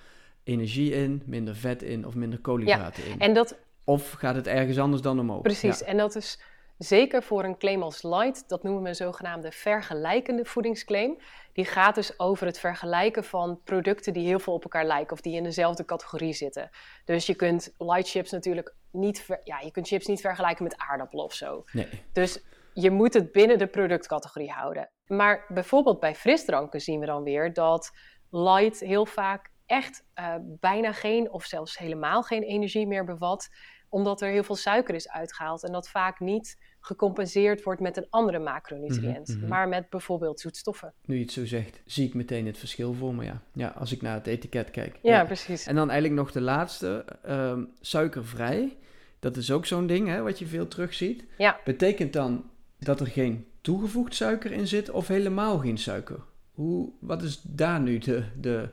[0.45, 3.19] energie in, minder vet in of minder koolhydraten in?
[3.21, 5.43] En dat, Of gaat het ergens anders dan omhoog?
[5.43, 6.39] precies, en dat is
[6.85, 11.19] zeker voor een claim als light, dat noemen we een zogenaamde vergelijkende voedingsclaim.
[11.53, 15.21] Die gaat dus over het vergelijken van producten die heel veel op elkaar lijken of
[15.21, 16.71] die in dezelfde categorie zitten.
[17.05, 20.77] Dus je kunt light chips natuurlijk niet, ver- ja, je kunt chips niet vergelijken met
[20.79, 21.65] aardappelen of zo.
[21.73, 21.89] Nee.
[22.13, 22.45] Dus
[22.75, 24.91] je moet het binnen de productcategorie houden.
[25.07, 27.91] Maar bijvoorbeeld bij frisdranken zien we dan weer dat
[28.31, 33.49] light heel vaak echt eh, bijna geen of zelfs helemaal geen energie meer bevat,
[33.89, 38.07] omdat er heel veel suiker is uitgehaald en dat vaak niet gecompenseerd wordt met een
[38.11, 39.49] andere macronutriënt, Mhm, mhm.
[39.49, 40.93] maar met bijvoorbeeld zoetstoffen.
[41.05, 43.43] Nu je het zo zegt, zie ik meteen het verschil voor me, ja.
[43.53, 44.99] Ja, als ik naar het etiket kijk.
[45.03, 45.67] Ja, precies.
[45.67, 48.77] En dan eigenlijk nog de laatste, ehm, suikervrij.
[49.21, 51.25] Dat is ook zo'n ding, hè, wat je veel terugziet.
[51.39, 51.61] Ja.
[51.65, 56.21] Betekent dan dat er geen toegevoegd suiker in zit of helemaal geen suiker?
[56.53, 58.69] Hoe, wat is daar nu de, de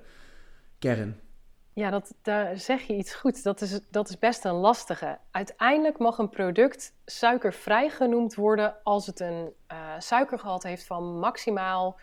[0.79, 1.19] kern?
[1.73, 3.43] Ja, dat, daar zeg je iets goed.
[3.43, 5.17] Dat is, dat is best een lastige.
[5.31, 11.99] Uiteindelijk mag een product suikervrij genoemd worden als het een eh, suikergehalte heeft van maximaal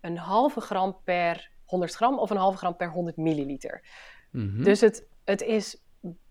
[0.00, 3.82] een halve gram per 100 gram of een halve gram per 100 milliliter.
[4.30, 4.62] Mhm.
[4.62, 5.82] Dus het, het is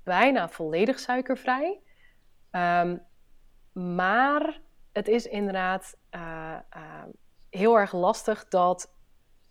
[0.04, 1.80] bijna volledig suikervrij.
[2.52, 2.98] Ehm,
[3.74, 7.04] maar het is inderdaad eh, eh,
[7.50, 8.94] heel erg lastig dat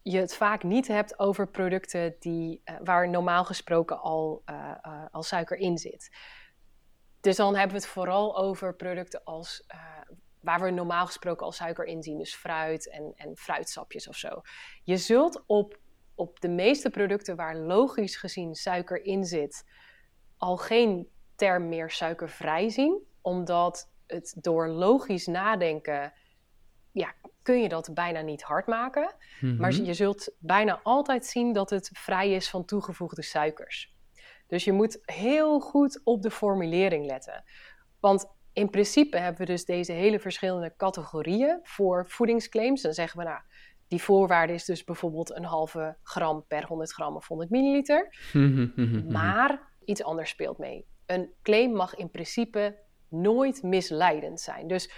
[0.02, 5.22] je het vaak niet hebt over producten die, eh, waar normaal gesproken al, eh, al
[5.22, 6.10] suiker in zit.
[7.20, 9.66] Dus dan hebben we het vooral over producten als,
[10.40, 12.18] waar we normaal gesproken al suiker in zien.
[12.18, 14.40] Dus fruit en, en fruitsapjes of zo.
[14.84, 15.78] Je zult op,
[16.14, 19.64] op de meeste producten waar logisch gezien suiker in zit,
[20.36, 23.08] al geen term meer suikervrij zien.
[23.20, 26.12] Omdat het door logisch nadenken,
[26.92, 29.14] ja, kun je dat bijna niet hard maken.
[29.40, 29.85] Maar Mhm.
[29.85, 33.94] je zult bijna altijd zien dat het vrij is van toegevoegde suikers.
[34.46, 37.44] Dus je moet heel goed op de formulering letten.
[38.00, 42.83] Want in principe hebben we dus deze hele verschillende categorieën voor voedingsclaims.
[42.83, 43.40] Dan zeggen we, nou,
[43.88, 48.16] die voorwaarde is dus bijvoorbeeld een halve gram per 100 gram of 100 milliliter.
[48.33, 49.12] Mhm, mhm.
[49.12, 50.87] Maar iets anders speelt mee.
[51.07, 54.66] Een claim mag in principe nooit misleidend zijn.
[54.68, 54.90] Dus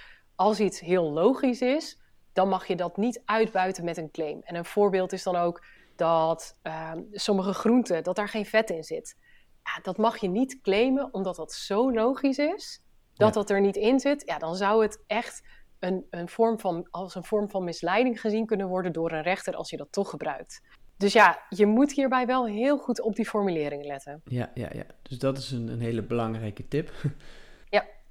[0.42, 1.98] als iets heel logisch is,
[2.32, 4.40] dan mag je dat niet uitbuiten met een claim.
[4.42, 5.64] En een voorbeeld is dan ook
[5.96, 9.16] dat ehm, sommige groenten, dat daar geen vet in zit.
[9.64, 12.82] Ja, dat mag je niet claimen, omdat dat zo logisch is,
[13.14, 13.34] dat Ja.
[13.34, 14.22] dat er niet in zit.
[14.26, 15.42] Ja, dan zou het echt
[15.78, 19.54] een, een vorm van, als een vorm van misleiding gezien kunnen worden door een rechter
[19.54, 20.60] als je dat toch gebruikt.
[20.96, 24.20] Dus ja, je moet hierbij wel heel goed op die formulering letten.
[24.24, 24.84] Ja, ja, ja.
[25.02, 26.92] Dus dat is een, een hele belangrijke tip.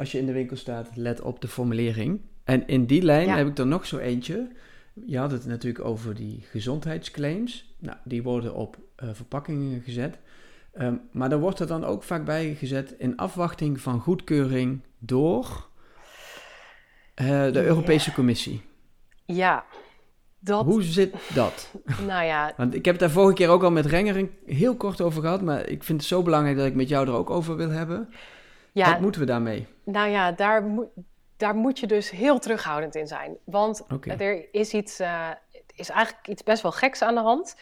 [0.01, 2.21] Als je in de winkel staat, let op de formulering.
[2.43, 3.37] En in die lijn Ja.
[3.37, 4.47] heb ik er nog zo eentje.
[5.05, 7.73] Je had het natuurlijk over die gezondheidsclaims.
[7.79, 10.17] Nou, die worden op eh, verpakkingen gezet.
[10.73, 15.67] Ehm, maar daar wordt er dan ook vaak bij gezet in afwachting van goedkeuring door
[17.13, 17.61] eh, de Ja.
[17.61, 18.61] Europese Commissie.
[19.25, 19.65] Ja,
[20.39, 21.71] dat, Hoe zit dat?
[22.07, 25.01] nou ja, Want ik heb het daar vorige keer ook al met Rengering heel kort
[25.01, 25.41] over gehad.
[25.41, 28.09] Maar ik vind het zo belangrijk dat ik met jou er ook over wil hebben.
[28.71, 29.67] Ja Wat moeten we daarmee?
[29.83, 30.87] nou ja, daar, moet
[31.37, 33.37] daar moet je dus heel terughoudend in zijn.
[33.43, 33.85] Want
[34.17, 35.29] er is iets, eh,
[35.75, 37.55] is eigenlijk iets best wel geks aan de hand.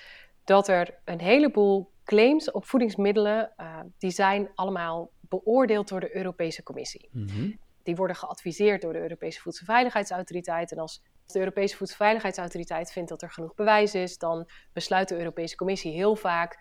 [0.44, 6.64] Dat er een heleboel claims op voedingsmiddelen, eh, die zijn allemaal beoordeeld door de Europese
[6.64, 7.10] Commissie.
[7.12, 7.52] Mhm.
[7.84, 10.72] Die worden geadviseerd door de Europese Voedselveiligheidsautoriteit.
[10.72, 15.56] En als de Europese Voedselveiligheidsautoriteit vindt dat er genoeg bewijs is, dan besluit de Europese
[15.56, 16.58] Commissie heel vaak: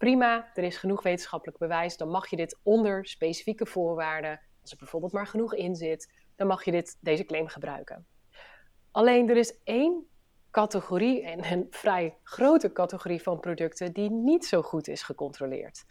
[0.00, 4.76] prima, er is genoeg wetenschappelijk bewijs, dan mag je dit onder specifieke voorwaarden, als er
[4.76, 8.06] bijvoorbeeld maar genoeg in zit, dan mag je dit, deze claim gebruiken.
[8.90, 10.06] Alleen er is één
[10.50, 15.84] categorie, en een vrij grote categorie van producten, die niet zo goed is gecontroleerd.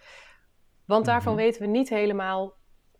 [0.85, 1.41] Want daarvan Mhm.
[1.41, 2.53] weten we niet helemaal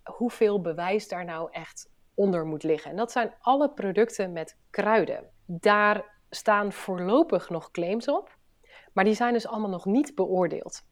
[0.04, 2.92] hoeveel bewijs daar nou echt onder moet liggen.
[2.92, 5.30] En dat zijn alle producten met kruiden.
[5.46, 8.38] Daar staan voorlopig nog claims op,
[8.94, 10.88] maar die zijn dus allemaal nog niet beoordeeld.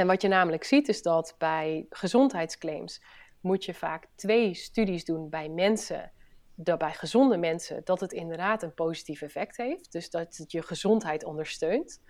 [0.00, 3.02] En wat je namelijk ziet is dat bij gezondheidsclaims
[3.40, 6.12] moet je vaak twee studies doen bij mensen,
[6.54, 9.92] dat bij gezonde mensen, dat het inderdaad een positief effect heeft.
[9.92, 12.02] Dus dat het je gezondheid ondersteunt.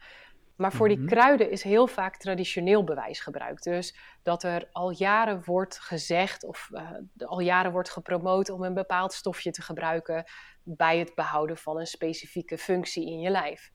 [0.57, 0.97] Maar voor Mhm.
[0.97, 3.65] die kruiden is heel vaak traditioneel bewijs gebruikt.
[3.65, 8.75] Dus dat er al jaren wordt gezegd of eh, al jaren wordt gepromoot om een
[8.75, 10.25] bepaald stofje te gebruiken
[10.63, 13.71] bij het behouden van een specifieke functie in je lijf.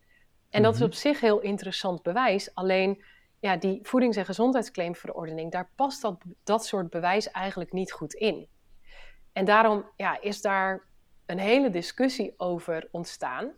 [0.49, 0.87] En dat is mhm.
[0.87, 2.53] op zich heel interessant bewijs.
[2.53, 3.03] Alleen
[3.45, 8.47] ja, die voedings- en gezondheidsclaimverordening, daar past dat, dat soort bewijs eigenlijk niet goed in.
[9.33, 10.83] En daarom ja, is daar
[11.25, 13.51] een hele discussie over ontstaan,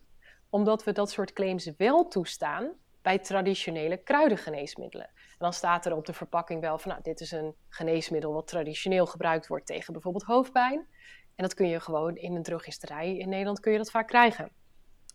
[0.50, 2.72] omdat we dat soort claims wel toestaan
[3.02, 5.08] bij traditionele kruidengeneesmiddelen.
[5.16, 8.48] En dan staat er op de verpakking wel van, nou, dit is een geneesmiddel wat
[8.48, 10.88] traditioneel gebruikt wordt tegen bijvoorbeeld hoofdpijn.
[11.36, 14.50] En dat kun je gewoon in een drogisterij in Nederland kun je dat vaak krijgen.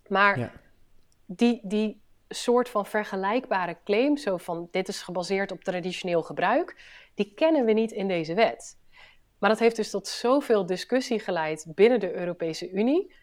[0.08, 0.60] Maar
[1.26, 2.02] die, die
[2.34, 6.80] soort van vergelijkbare claim, zo van dit is gebaseerd op traditioneel gebruik,
[7.14, 8.80] die kennen we niet in deze wet.
[9.38, 13.14] Maar dat heeft dus tot zoveel discussie geleid binnen de Europese Unie.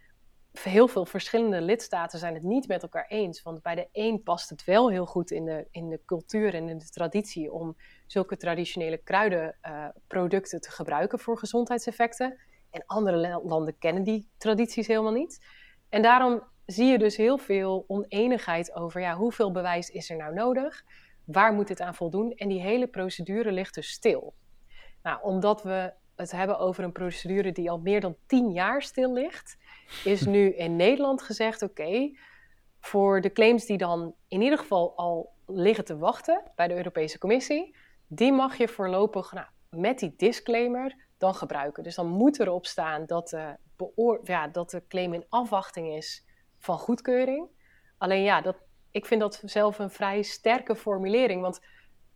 [0.51, 3.41] Heel veel verschillende lidstaten zijn het niet met elkaar eens.
[3.41, 6.69] Want bij de een past het wel heel goed in de, in de cultuur en
[6.69, 12.39] in de traditie om zulke traditionele kruidenproducten te gebruiken voor gezondheidseffecten.
[12.69, 15.45] En andere landen kennen die tradities helemaal niet.
[15.89, 20.34] En daarom zie je dus heel veel oneenigheid over ja, hoeveel bewijs is er nou
[20.34, 20.84] nodig?
[21.25, 22.32] Waar moet dit aan voldoen?
[22.32, 24.34] En die hele procedure ligt dus stil.
[25.03, 29.13] Nou, omdat we het hebben over een procedure die al meer dan tien jaar stil
[29.13, 29.58] ligt,
[30.03, 32.12] is nu in Nederland gezegd: oké,
[32.79, 37.17] voor de claims die dan in ieder geval al liggen te wachten bij de Europese
[37.17, 37.75] Commissie,
[38.08, 41.84] die mag je voorlopig nou, met die disclaimer dan gebruiken.
[41.84, 43.58] Dus dan moet erop staan dat de,
[44.23, 46.27] ja, dat de claim in afwachting is
[46.59, 47.47] van goedkeuring.
[47.97, 48.55] Alleen ja, dat,
[48.91, 51.41] ik vind dat zelf een vrij sterke formulering.
[51.41, 51.59] Want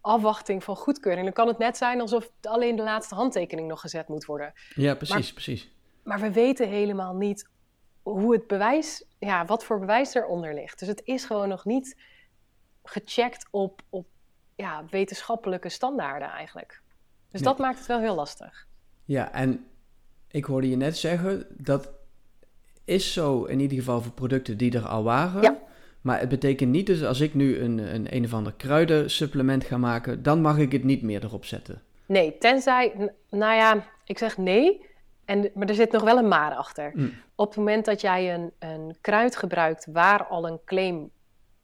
[0.01, 4.07] afwachting van goedkeuring, dan kan het net zijn alsof alleen de laatste handtekening nog gezet
[4.07, 4.53] moet worden.
[4.75, 5.71] Ja, precies, precies.
[6.03, 7.49] Maar we weten helemaal niet
[8.01, 10.79] hoe het bewijs, ja, wat voor bewijs eronder ligt.
[10.79, 12.01] Dus het is gewoon nog niet
[12.83, 14.07] gecheckt op, op
[14.55, 16.81] ja, wetenschappelijke standaarden eigenlijk.
[17.31, 18.67] Dus dat maakt het wel heel lastig.
[19.05, 19.67] Ja, en
[20.27, 21.91] ik hoorde je net zeggen dat
[22.85, 25.41] is zo in ieder geval voor producten die er al waren.
[25.41, 25.57] Ja.
[26.01, 29.77] Maar het betekent niet dus als ik nu een, een een of ander kruidensupplement ga
[29.77, 31.81] maken, dan mag ik het niet meer erop zetten.
[32.05, 34.85] Nee, tenzij, nou ja, ik zeg nee,
[35.25, 36.91] en, maar er zit nog wel een maar achter.
[36.93, 37.13] Mm.
[37.35, 41.09] Op het moment dat jij een, een kruid gebruikt waar al een claim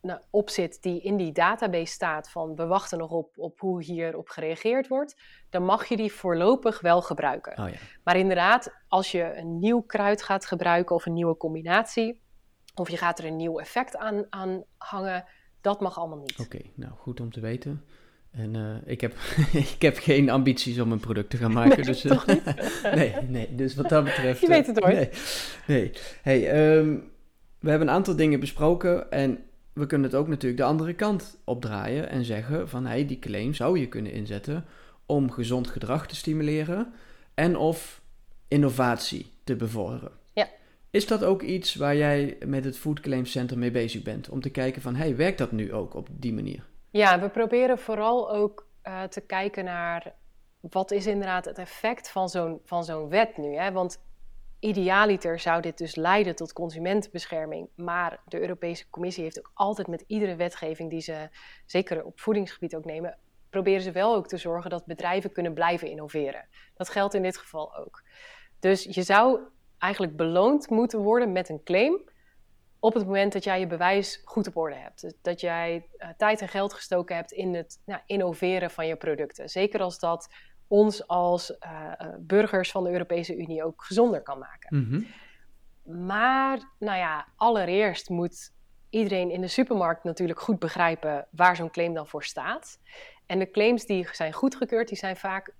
[0.01, 3.83] nou, op zit die in die database staat van we wachten nog op, op hoe
[3.83, 5.15] hierop gereageerd wordt,
[5.49, 7.59] dan mag je die voorlopig wel gebruiken.
[7.59, 7.77] Oh ja.
[8.03, 12.21] Maar inderdaad, als je een nieuw kruid gaat gebruiken of een nieuwe combinatie,
[12.75, 15.25] of je gaat er een nieuw effect aan, aan hangen,
[15.61, 16.39] dat mag allemaal niet.
[16.39, 17.83] Oké, nou goed om te weten.
[18.31, 19.13] En uh, ik, heb,
[19.75, 21.75] ik heb geen ambities om een product te gaan maken.
[21.75, 22.43] Nee, dus, uh, niet?
[22.95, 24.41] nee, nee, dus wat dat betreft...
[24.41, 24.93] Je weet het hoor.
[24.93, 25.09] Nee,
[25.67, 25.91] nee.
[26.21, 27.11] Hey, um,
[27.59, 31.39] we hebben een aantal dingen besproken en we kunnen het ook natuurlijk de andere kant
[31.43, 34.65] opdraaien en zeggen van hey, die claim zou je kunnen inzetten
[35.05, 36.93] om gezond gedrag te stimuleren
[37.33, 38.01] en of
[38.47, 40.11] innovatie te bevorderen.
[40.33, 40.47] Ja.
[40.89, 44.29] Is dat ook iets waar jij met het Food Claims Center mee bezig bent?
[44.29, 46.65] Om te kijken van, hey, werkt dat nu ook op die manier?
[46.89, 50.13] Ja, we proberen vooral ook uh, te kijken naar
[50.59, 53.55] wat is inderdaad het effect van zo'n, van zo'n wet nu.
[53.55, 53.71] Hè?
[53.71, 54.01] Want
[54.59, 57.69] idealiter zou dit dus leiden tot consumentenbescherming.
[57.75, 61.29] Maar de Europese Commissie heeft ook altijd met iedere wetgeving die ze,
[61.65, 63.17] zeker op voedingsgebied ook nemen,
[63.49, 66.47] proberen ze wel ook te zorgen dat bedrijven kunnen blijven innoveren.
[66.75, 68.03] Dat geldt in dit geval ook.
[68.59, 69.39] Dus je zou
[69.77, 72.01] eigenlijk beloond moeten worden met een claim
[72.79, 75.01] op het moment dat jij je bewijs goed op orde hebt.
[75.01, 78.95] Dus dat jij uh, tijd en geld gestoken hebt in het nou, innoveren van je
[78.95, 79.49] producten.
[79.49, 80.29] Zeker als dat
[80.69, 84.77] ons als uh, burgers van de Europese Unie ook gezonder kan maken.
[84.77, 85.01] Mhm.
[86.05, 88.53] Maar, nou ja, allereerst moet
[88.89, 92.79] iedereen in de supermarkt natuurlijk goed begrijpen waar zo'n claim dan voor staat.
[93.25, 95.53] En de claims die zijn goedgekeurd, die zijn vaak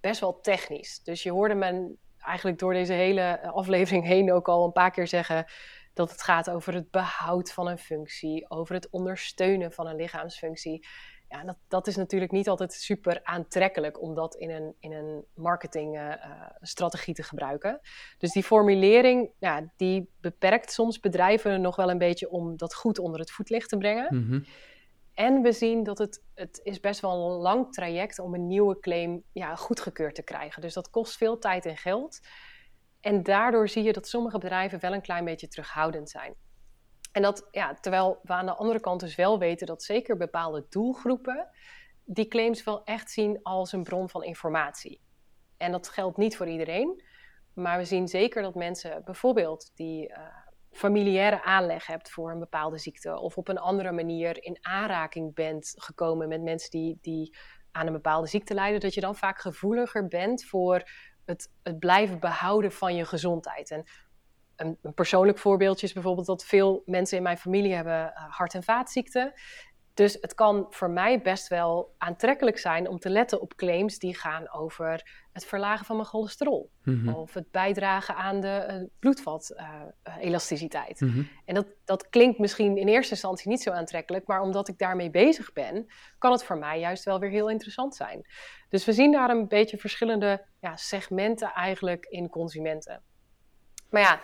[0.00, 1.02] best wel technisch.
[1.02, 5.06] Dus je hoorde men eigenlijk door deze hele aflevering heen ook al een paar keer
[5.06, 5.44] zeggen
[5.94, 10.86] dat het gaat over het behoud van een functie, over het ondersteunen van een lichaamsfunctie
[11.30, 15.24] ja, dat, dat is natuurlijk niet altijd super aantrekkelijk om dat in een, in een
[15.34, 17.80] marketingstrategie te gebruiken.
[18.18, 22.98] Dus die formulering, ja, die beperkt soms bedrijven nog wel een beetje om dat goed
[22.98, 24.28] onder het voetlicht te brengen.
[24.28, 24.44] Mm
[25.14, 28.80] En we zien dat het, het is best wel een lang traject om een nieuwe
[28.80, 30.62] claim ja, goedgekeurd te krijgen.
[30.62, 32.20] Dus dat kost veel tijd en geld.
[33.00, 36.34] En daardoor zie je dat sommige bedrijven wel een klein beetje terughoudend zijn.
[37.12, 40.66] En dat, ja, terwijl we aan de andere kant dus wel weten dat zeker bepaalde
[40.68, 41.48] doelgroepen
[42.04, 45.00] die claims wel echt zien als een bron van informatie.
[45.56, 47.04] En dat geldt niet voor iedereen,
[47.54, 50.16] maar we zien zeker dat mensen bijvoorbeeld die uh,
[50.70, 55.72] familiaire aanleg hebt voor een bepaalde ziekte of op een andere manier in aanraking bent
[55.76, 57.36] gekomen met mensen die, die
[57.72, 60.90] aan een bepaalde ziekte lijden, dat je dan vaak gevoeliger bent voor
[61.24, 63.70] het, het blijven behouden van je gezondheid.
[63.70, 63.84] En
[64.60, 68.62] een, een, persoonlijk voorbeeldje is bijvoorbeeld dat veel mensen in mijn familie hebben hart- en
[68.62, 69.32] vaatziekten.
[69.94, 74.14] Dus het kan voor mij best wel aantrekkelijk zijn om te letten op claims die
[74.14, 76.70] gaan over het verlagen van mijn cholesterol.
[76.82, 77.08] Mhm.
[77.08, 81.00] Of het bijdragen aan de uh, bloedvat-elasticiteit.
[81.00, 81.22] Mhm.
[81.44, 85.10] En dat, dat klinkt misschien in eerste instantie niet zo aantrekkelijk, maar omdat ik daarmee
[85.10, 85.86] bezig ben,
[86.18, 88.26] kan het voor mij juist wel weer heel interessant zijn.
[88.68, 93.02] Dus we zien daar een beetje verschillende ja, segmenten eigenlijk in consumenten.
[93.90, 94.20] Maar ja,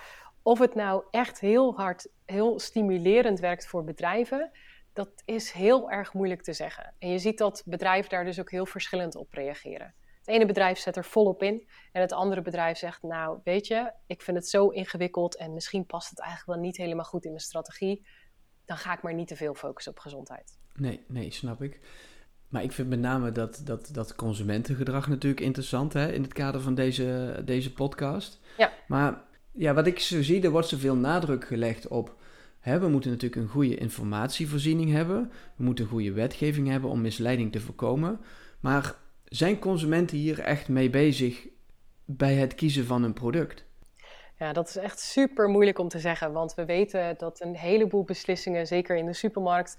[0.47, 4.51] of het nou echt heel hard, heel stimulerend werkt voor bedrijven
[4.97, 6.95] dat is heel erg moeilijk te zeggen.
[6.99, 9.95] En je ziet dat bedrijven daar dus ook heel verschillend op reageren.
[10.19, 13.93] Het ene bedrijf zet er volop in en het andere bedrijf zegt, nou weet je,
[14.07, 17.31] ik vind het zo ingewikkeld en misschien past het eigenlijk wel niet helemaal goed in
[17.31, 18.07] mijn strategie.
[18.65, 20.59] Dan ga ik maar niet te veel focussen op gezondheid.
[20.75, 21.81] Nee, nee, snap ik.
[22.49, 26.61] Maar ik vind met name dat, dat, dat consumentengedrag natuurlijk interessant hè, in het kader
[26.61, 28.41] van deze, deze podcast.
[28.57, 28.73] Ja.
[28.89, 29.25] Maar
[29.57, 32.15] ja, wat ik zo zie, er wordt zoveel nadruk gelegd op
[32.75, 35.33] we moeten natuurlijk een goede informatievoorziening hebben.
[35.57, 38.21] We moeten een goede wetgeving hebben om misleiding te voorkomen.
[38.61, 41.47] Maar zijn consumenten hier echt mee bezig
[42.05, 43.65] bij het kiezen van een product?
[44.39, 46.33] Ja, dat is echt super moeilijk om te zeggen.
[46.33, 49.79] Want we weten dat een heleboel beslissingen, zeker in de supermarkt,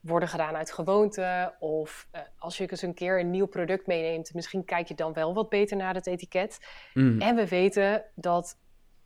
[0.00, 1.54] worden gedaan uit gewoonte.
[1.58, 5.12] Of uh, als je eens een keer een nieuw product meeneemt, misschien kijk je dan
[5.12, 6.58] wel wat beter naar het etiket.
[6.94, 7.20] Mm.
[7.20, 8.58] En we weten dat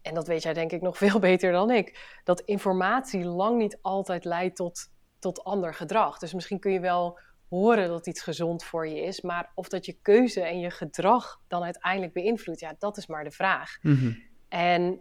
[0.02, 3.78] en dat weet jij denk ik nog veel beter dan ik, dat informatie lang niet
[3.82, 6.18] altijd leidt tot, tot ander gedrag.
[6.18, 9.86] Dus misschien kun je wel horen dat iets gezond voor je is, maar of dat
[9.86, 13.78] je keuze en je gedrag dan uiteindelijk beïnvloedt, ja, dat is maar de vraag.
[13.82, 14.12] Mhm.
[14.48, 15.00] En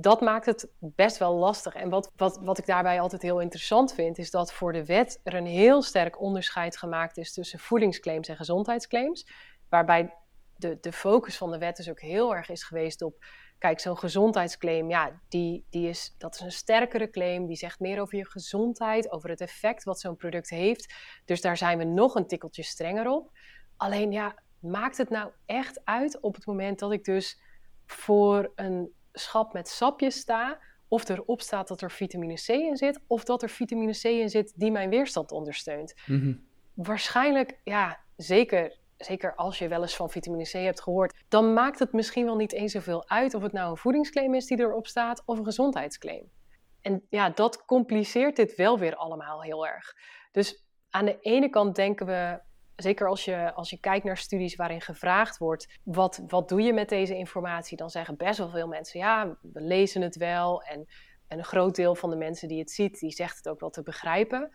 [0.00, 1.74] dat maakt het best wel lastig.
[1.74, 5.20] En wat, wat, wat ik daarbij altijd heel interessant vind, is dat voor de wet
[5.22, 9.26] er een heel sterk onderscheid gemaakt is tussen voedingsclaims en gezondheidsclaims.
[9.68, 10.14] Waarbij
[10.56, 13.24] de, de focus van de wet dus ook heel erg is geweest op
[13.58, 17.46] Kijk, zo'n gezondheidsclaim, ja, die, die is, dat is een sterkere claim.
[17.46, 20.94] Die zegt meer over je gezondheid, over het effect wat zo'n product heeft.
[21.24, 23.30] Dus daar zijn we nog een tikkeltje strenger op.
[23.76, 27.40] Alleen ja, maakt het nou echt uit op het moment dat ik dus
[27.86, 33.00] voor een schap met sapjes sta, of erop staat dat er vitamine C in zit,
[33.06, 35.94] of dat er vitamine C in zit die mijn weerstand ondersteunt.
[36.06, 36.34] Mhm.
[36.74, 41.78] Waarschijnlijk, ja, zeker zeker als je wel eens van vitamine C hebt gehoord, dan maakt
[41.78, 44.86] het misschien wel niet eens zoveel uit of het nou een voedingsclaim is die erop
[44.86, 46.30] staat of een gezondheidsclaim.
[46.80, 49.94] En ja, dat compliceert dit wel weer allemaal heel erg.
[50.32, 52.40] Dus aan de ene kant denken we,
[52.76, 56.72] zeker als je, als je kijkt naar studies waarin gevraagd wordt, wat, wat doe je
[56.72, 57.76] met deze informatie?
[57.76, 60.62] Dan zeggen best wel veel mensen, ja, we lezen het wel.
[60.62, 60.86] En,
[61.26, 63.70] en een groot deel van de mensen die het ziet, die zegt het ook wel
[63.70, 64.50] te begrijpen.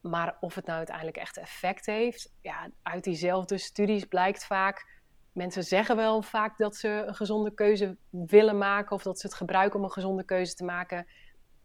[0.00, 4.86] Maar of het nou uiteindelijk echt effect heeft, ja, uit diezelfde studies blijkt vaak.
[5.32, 9.36] Mensen zeggen wel vaak dat ze een gezonde keuze willen maken of dat ze het
[9.36, 11.06] gebruiken om een gezonde keuze te maken.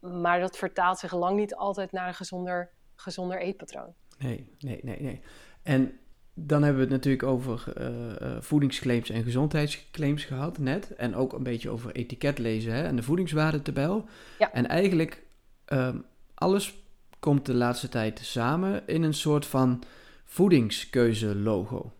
[0.00, 3.94] Maar dat vertaalt zich lang niet altijd naar een gezonder, gezonder eetpatroon.
[4.18, 5.20] Nee, nee, nee, nee.
[5.62, 5.98] En
[6.34, 10.94] dan hebben we het natuurlijk over uh, voedingsclaims en gezondheidsclaims gehad net.
[10.94, 12.82] En ook een beetje over etiket lezen hè?
[12.82, 14.04] en de voedingswaardetabel.
[14.38, 14.52] Ja.
[14.52, 15.22] En eigenlijk
[15.68, 15.94] uh,
[16.34, 16.83] alles
[17.24, 19.82] komt de laatste tijd samen in een soort van
[20.24, 21.92] voedingskeuze-logo.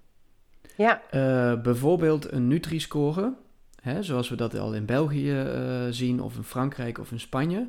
[0.77, 1.03] Ja.
[1.15, 3.35] Uh, bijvoorbeeld een Nutri-score,
[3.81, 7.69] hè, zoals we dat al in België uh, zien, of in Frankrijk of in Spanje.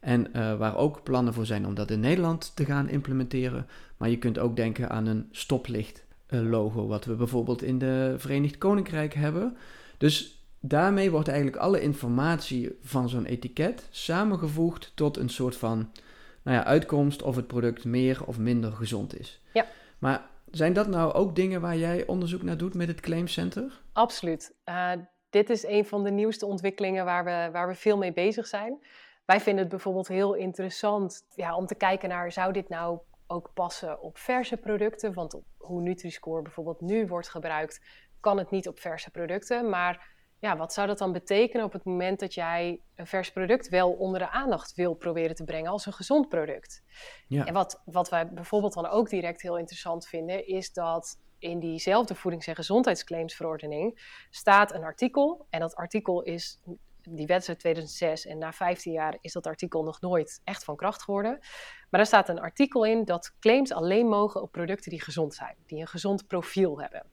[0.00, 3.66] En uh, waar ook plannen voor zijn om dat in Nederland te gaan implementeren.
[3.96, 9.14] Maar je kunt ook denken aan een stoplicht-logo, wat we bijvoorbeeld in de Verenigd Koninkrijk
[9.14, 9.56] hebben.
[9.98, 15.88] Dus daarmee wordt eigenlijk alle informatie van zo'n etiket samengevoegd tot een soort van
[16.42, 19.42] nou ja, uitkomst of het product meer of minder gezond is.
[19.52, 19.66] Ja.
[19.98, 23.80] Maar zijn dat nou ook dingen waar jij onderzoek naar doet met het Claim Center?
[23.92, 24.54] Absoluut.
[24.64, 24.92] Uh,
[25.30, 28.78] dit is een van de nieuwste ontwikkelingen waar we, waar we veel mee bezig zijn.
[29.24, 33.50] Wij vinden het bijvoorbeeld heel interessant ja, om te kijken naar, zou dit nou ook
[33.54, 35.12] passen op verse producten?
[35.12, 37.80] Want hoe Nutri-Score bijvoorbeeld nu wordt gebruikt,
[38.20, 39.68] kan het niet op verse producten.
[39.68, 40.08] Maar
[40.42, 43.92] ja, wat zou dat dan betekenen op het moment dat jij een vers product wel
[43.92, 46.82] onder de aandacht wil proberen te brengen als een gezond product?
[47.26, 47.46] Ja.
[47.46, 52.14] En wat, wat wij bijvoorbeeld dan ook direct heel interessant vinden, is dat in diezelfde
[52.14, 55.46] voedings- en gezondheidsclaimsverordening staat een artikel.
[55.50, 56.60] En dat artikel is,
[57.02, 60.76] die wet uit 2006 en na 15 jaar is dat artikel nog nooit echt van
[60.76, 61.38] kracht geworden.
[61.40, 65.56] Maar daar staat een artikel in dat claims alleen mogen op producten die gezond zijn,
[65.66, 67.06] die een gezond profiel hebben.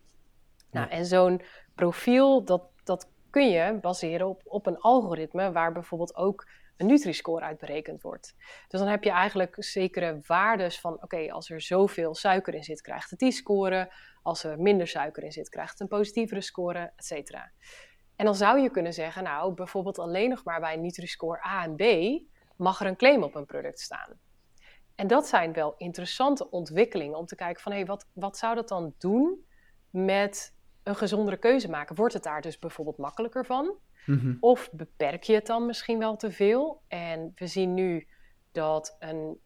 [0.72, 1.42] Nou, en zo'n
[1.76, 7.46] profiel, dat, dat kun je baseren op, op een algoritme waar bijvoorbeeld ook een Nutri-score
[7.46, 8.36] uit berekend wordt.
[8.68, 12.82] Dus dan heb je eigenlijk zekere waardes van, oké, als er zoveel suiker in zit,
[12.82, 13.94] krijgt het die score.
[14.22, 17.52] Als er minder suiker in zit, krijgt het een positievere score, et cetera.
[18.16, 21.76] En dan zou je kunnen zeggen, nou, bijvoorbeeld alleen nog maar bij Nutri-Score A en
[21.76, 21.84] B
[22.56, 24.20] mag er een claim op een product staan.
[24.96, 28.68] En dat zijn wel interessante ontwikkelingen om te kijken van, hé, wat, wat zou dat
[28.68, 29.46] dan doen
[29.90, 30.58] met
[30.90, 31.96] een gezondere keuze maken?
[31.96, 33.78] Wordt het daar dus bijvoorbeeld makkelijker van?
[34.06, 34.36] Mhm.
[34.40, 36.82] Of beperk je het dan misschien wel te veel?
[36.88, 38.08] En we zien nu
[38.52, 39.38] dat een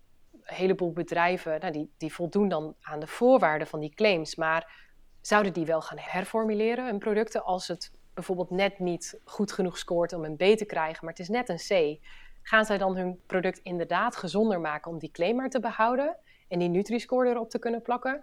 [0.42, 4.92] heleboel bedrijven, nou, die, die voldoen dan aan de voorwaarden van die claims, maar
[5.22, 10.14] zouden die wel gaan herformuleren hun producten als het bijvoorbeeld net niet goed genoeg scoort
[10.14, 12.00] om een B te krijgen, maar het is net een C?
[12.42, 16.18] Gaan zij dan hun product inderdaad gezonder maken om die claim maar te behouden
[16.48, 18.22] en die Nutri-score erop te kunnen plakken?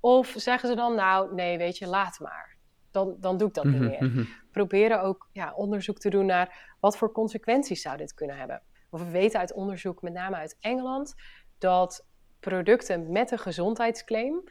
[0.00, 2.49] Of zeggen ze dan, nou nee, weet je, laat maar.
[2.90, 4.04] Dan, dan doe ik dat niet mhm, meer.
[4.04, 4.24] Mhm.
[4.50, 8.62] Proberen ook ja, onderzoek te doen naar wat voor consequenties zou dit kunnen hebben.
[8.90, 11.14] Of we weten uit onderzoek, met name uit Engeland,
[11.58, 12.06] dat
[12.40, 14.42] producten met een gezondheidsclaim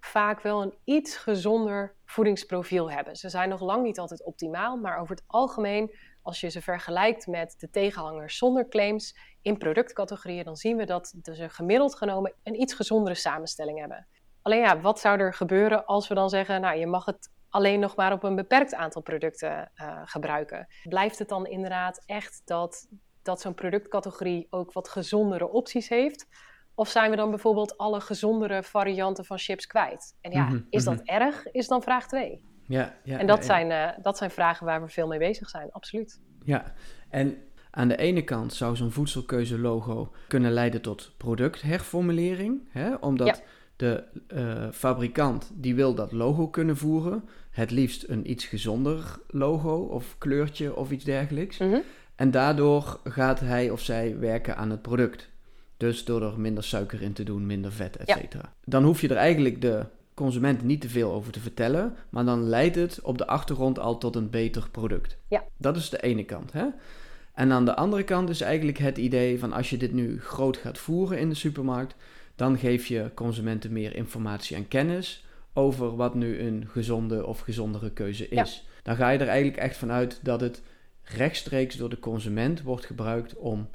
[0.00, 3.16] vaak wel een iets gezonder voedingsprofiel hebben.
[3.16, 7.26] Ze zijn nog lang niet altijd optimaal, maar over het algemeen, als je ze vergelijkt
[7.26, 12.60] met de tegenhangers zonder claims in productcategorieën, dan zien we dat ze gemiddeld genomen een
[12.60, 14.06] iets gezondere samenstelling hebben.
[14.42, 17.80] Alleen ja, wat zou er gebeuren als we dan zeggen, nou je mag het alleen
[17.80, 20.66] nog maar op een beperkt aantal producten uh, gebruiken?
[20.82, 22.88] Blijft het dan inderdaad echt dat,
[23.22, 26.26] dat zo'n productcategorie ook wat gezondere opties heeft?
[26.74, 30.16] Of zijn we dan bijvoorbeeld alle gezondere varianten van chips kwijt?
[30.20, 31.04] En ja, mhm, is dat mhm.
[31.04, 31.46] erg?
[31.46, 32.44] Is dan vraag 2.
[32.66, 35.72] Ja, ja, en dat, Zijn, uh, dat zijn vragen waar we veel mee bezig zijn,
[35.72, 36.20] absoluut.
[36.44, 36.72] Ja,
[37.08, 37.36] en
[37.70, 42.94] aan de ene kant zou zo'n voedselkeuze-logo kunnen leiden tot productherformulering, hè?
[42.94, 43.42] omdat
[43.76, 49.76] de uh, fabrikant die wil dat logo kunnen voeren, het liefst een iets gezonder logo
[49.76, 51.58] of kleurtje of iets dergelijks.
[51.58, 51.78] Mhm.
[52.14, 55.28] En daardoor gaat hij of zij werken aan het product.
[55.76, 58.52] Dus door er minder suiker in te doen, minder vet, et cetera.
[58.64, 59.84] Dan hoef je er eigenlijk de
[60.14, 63.98] consument niet te veel over te vertellen, maar dan leidt het op de achtergrond al
[63.98, 65.16] tot een beter product.
[65.28, 65.44] Ja.
[65.56, 66.52] Dat is de ene kant.
[66.52, 66.66] Hè?
[67.34, 70.56] En aan de andere kant is eigenlijk het idee van als je dit nu groot
[70.56, 71.94] gaat voeren in de supermarkt,
[72.36, 75.24] dan geef je consumenten meer informatie en kennis
[75.54, 78.68] over wat nu een gezonde of gezondere keuze is.
[78.82, 80.62] Dan ga je er eigenlijk echt vanuit dat het
[81.02, 83.70] rechtstreeks door de consument wordt gebruikt om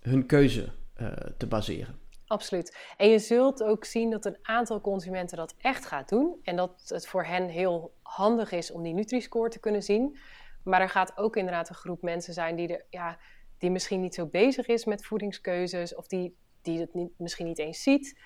[0.00, 0.68] hun keuze
[1.00, 1.98] uh, te baseren.
[2.26, 2.76] Absoluut.
[2.96, 6.40] En je zult ook zien dat een aantal consumenten dat echt gaat doen.
[6.42, 10.18] En dat het voor hen heel handig is om die Nutri-score te kunnen zien.
[10.62, 13.18] Maar er gaat ook inderdaad een groep mensen zijn die, er, ja,
[13.58, 15.94] die misschien niet zo bezig is met voedingskeuzes.
[15.94, 18.18] Of die, die het niet, misschien niet eens ziet.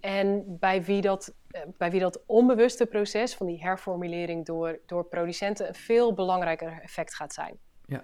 [0.00, 5.04] En bij wie, dat, eh, bij wie dat onbewuste proces van die herformulering door, door
[5.04, 7.58] producenten een veel belangrijker effect gaat zijn.
[7.86, 8.02] Ja,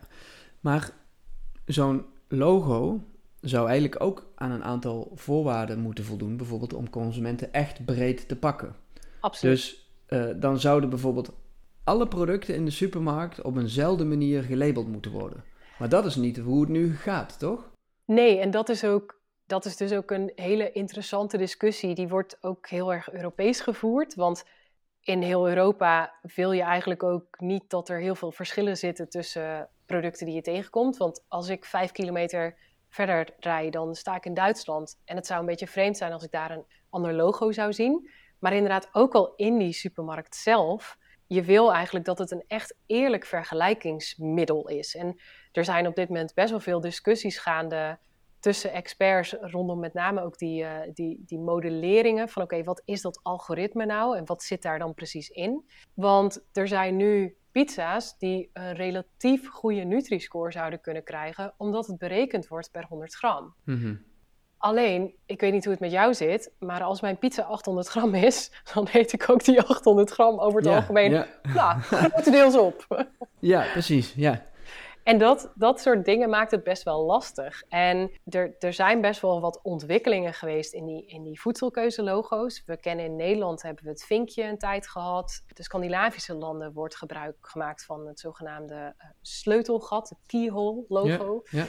[0.61, 0.91] maar
[1.65, 3.01] zo'n logo
[3.41, 8.37] zou eigenlijk ook aan een aantal voorwaarden moeten voldoen, bijvoorbeeld om consumenten echt breed te
[8.37, 8.77] pakken.
[9.21, 9.55] Absoluut.
[9.55, 11.33] Dus uh, dan zouden bijvoorbeeld
[11.85, 15.45] alle producten in de supermarkt op eenzelfde manier gelabeld moeten worden.
[15.79, 17.71] Maar dat is niet hoe het nu gaat, toch?
[18.05, 19.21] Nee, en dat is, ook,
[19.55, 21.95] dat is dus ook een hele interessante discussie.
[21.95, 24.15] Die wordt ook heel erg Europees gevoerd.
[24.15, 24.45] Want
[25.01, 29.69] in heel Europa wil je eigenlijk ook niet dat er heel veel verschillen zitten tussen
[29.87, 30.97] producten die je tegenkomt.
[30.97, 32.57] Want als ik vijf kilometer
[32.89, 35.01] verder rij, dan sta ik in Duitsland.
[35.05, 38.11] En het zou een beetje vreemd zijn als ik daar een ander logo zou zien.
[38.39, 42.77] Maar inderdaad, ook al in die supermarkt zelf, je wil eigenlijk dat het een echt
[42.87, 44.97] eerlijk vergelijkingsmiddel is.
[44.97, 45.21] En
[45.53, 47.99] er zijn op dit moment best wel veel discussies gaande
[48.45, 53.03] tussen experts rondom met name ook die, uh, die, die modelleringen van oké, wat is
[53.03, 55.65] dat algoritme nou en wat zit daar dan precies in?
[55.95, 61.99] Want er zijn nu pizza's die een relatief goede Nutri-score zouden kunnen krijgen, omdat het
[61.99, 63.55] berekend wordt per 100 gram.
[63.65, 63.95] Mhm.
[64.59, 68.15] Alleen, ik weet niet hoe het met jou zit, maar als mijn pizza 800 gram
[68.15, 71.11] is, dan eet ik ook die 800 gram over het algemeen.
[71.11, 71.27] Ja.
[71.43, 73.07] Nou, grotendeels op.
[73.39, 74.15] ja, precies.
[74.17, 74.53] Ja.
[75.05, 77.63] En dat, dat soort dingen maakt het best wel lastig.
[77.69, 82.63] En er, er zijn best wel wat ontwikkelingen geweest in die, in die voedselkeuzelogo's.
[82.67, 85.45] We kennen in Nederland hebben we het vinkje een tijd gehad.
[85.55, 91.43] De Scandinavische landen wordt gebruik gemaakt van het zogenaamde uh, sleutelgat, het keyhole logo.
[91.51, 91.67] Ja, ja.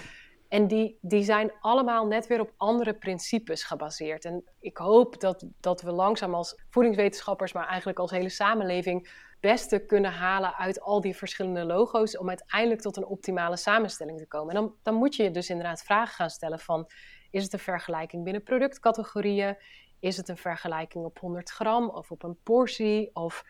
[0.48, 4.26] En die, die zijn allemaal net weer op andere principes gebaseerd.
[4.26, 9.10] En ik hoop dat, dat we langzaam als voedingswetenschappers, maar eigenlijk als hele samenleving,
[9.46, 14.28] beste kunnen halen uit al die verschillende logo's om uiteindelijk tot een optimale samenstelling te
[14.28, 14.56] komen.
[14.56, 16.90] En dan, dan moet je dus inderdaad vragen gaan stellen van,
[17.32, 19.58] is het een vergelijking binnen productcategorieën?
[20.00, 23.10] Is het een vergelijking op 100 gram of op een portie?
[23.14, 23.46] Of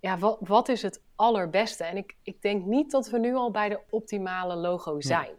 [0.00, 1.84] ja, wat, wat is het allerbeste?
[1.84, 5.34] En ik, ik denk niet dat we nu al bij de optimale logo zijn.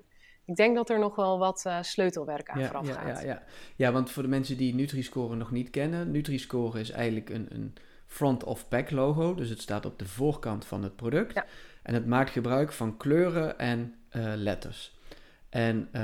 [0.45, 3.21] Ik denk dat er nog wel wat uh, sleutelwerk aan ja, vooraf ja, gaat.
[3.21, 3.43] Ja, ja.
[3.75, 7.73] ja, want voor de mensen die Nutri-Score nog niet kennen, Nutri-Score is eigenlijk een, een
[8.15, 9.35] front-of-pack logo.
[9.35, 11.33] Dus het staat op de voorkant van het product.
[11.33, 11.45] Ja.
[11.81, 14.97] En het maakt gebruik van kleuren en eh, letters.
[15.49, 16.01] En eh,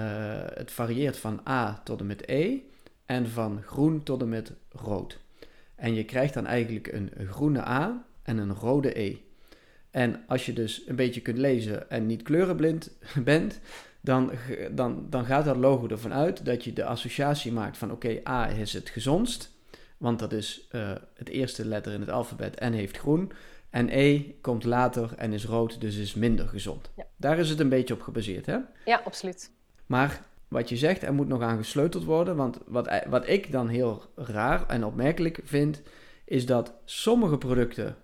[0.53, 2.57] het varieert van A tot en met E
[3.05, 5.19] en van groen tot en met rood.
[5.75, 9.17] En je krijgt dan eigenlijk een groene A en een rode E.
[9.91, 12.91] En als je dus een beetje kunt lezen en niet kleurenblind
[13.23, 13.59] bent,
[14.01, 14.31] dan,
[14.71, 18.49] dan, dan gaat dat logo ervan uit dat je de associatie maakt van oké, A
[18.49, 19.51] is het gezondst,
[20.01, 23.31] want dat is uh, het eerste letter in het alfabet en heeft groen.
[23.69, 26.91] En E komt later en is rood, dus is minder gezond.
[26.95, 27.05] Ja.
[27.15, 28.57] Daar is het een beetje op gebaseerd, hè?
[28.85, 29.51] Ja, absoluut.
[29.85, 32.35] Maar wat je zegt, er moet nog aan gesleuteld worden.
[32.35, 35.81] Want wat, wat ik dan heel raar en opmerkelijk vind,
[36.25, 37.95] is dat sommige producten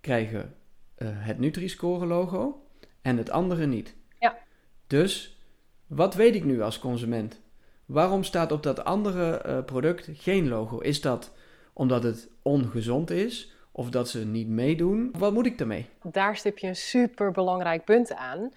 [0.00, 0.54] krijgen
[0.98, 2.66] uh, het Nutri-Score logo
[3.02, 3.94] en het andere niet.
[4.18, 4.38] Ja.
[4.86, 5.38] Dus
[5.86, 7.40] wat weet ik nu als consument?
[7.86, 10.78] Waarom staat op dat andere uh, product geen logo?
[10.78, 11.32] Is dat
[11.78, 13.52] omdat het ongezond is?
[13.72, 15.14] Of dat ze niet meedoen?
[15.18, 15.88] Wat moet ik daarmee?
[16.02, 18.52] Daar stip je een super belangrijk punt aan.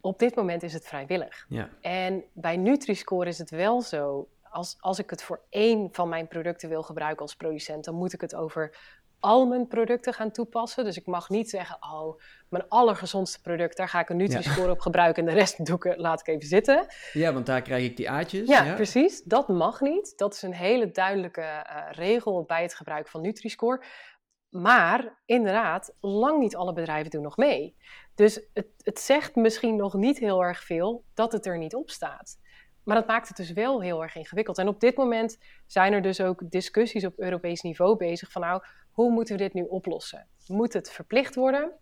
[0.00, 1.46] Op dit moment is het vrijwillig.
[1.48, 1.68] Ja.
[1.80, 4.28] En bij Nutri-Score is het wel zo.
[4.42, 8.12] Als, als ik het voor één van mijn producten wil gebruiken als producent, dan moet
[8.12, 8.76] ik het over
[9.24, 10.84] al mijn producten gaan toepassen.
[10.84, 14.80] Dus ik mag niet zeggen, oh, mijn allergezondste product, daar ga ik een Nutri-score op
[14.80, 16.86] gebruiken en de rest doe ik, laat ik even zitten.
[17.12, 18.48] Ja, want daar krijg ik die aatjes.
[18.48, 18.74] Ja, ja.
[18.74, 19.22] precies.
[19.22, 20.12] Dat mag niet.
[20.16, 23.82] Dat is een hele duidelijke uh, regel bij het gebruik van Nutri-score.
[24.48, 27.76] Maar inderdaad, lang niet alle bedrijven doen nog mee.
[28.14, 31.90] Dus het, het zegt misschien nog niet heel erg veel dat het er niet op
[31.90, 32.38] staat.
[32.84, 34.58] Maar dat maakt het dus wel heel erg ingewikkeld.
[34.58, 38.62] En op dit moment zijn er dus ook discussies op Europees niveau bezig van nou,
[38.94, 40.28] hoe moeten we dit nu oplossen?
[40.46, 41.72] Moet het verplicht worden?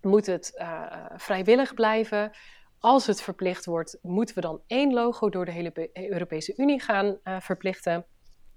[0.00, 2.30] Moet het uh, vrijwillig blijven?
[2.78, 7.18] Als het verplicht wordt, moeten we dan één logo door de hele Europese Unie gaan
[7.24, 8.06] uh, verplichten?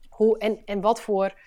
[0.09, 1.39] Hoe, en, en wat voor,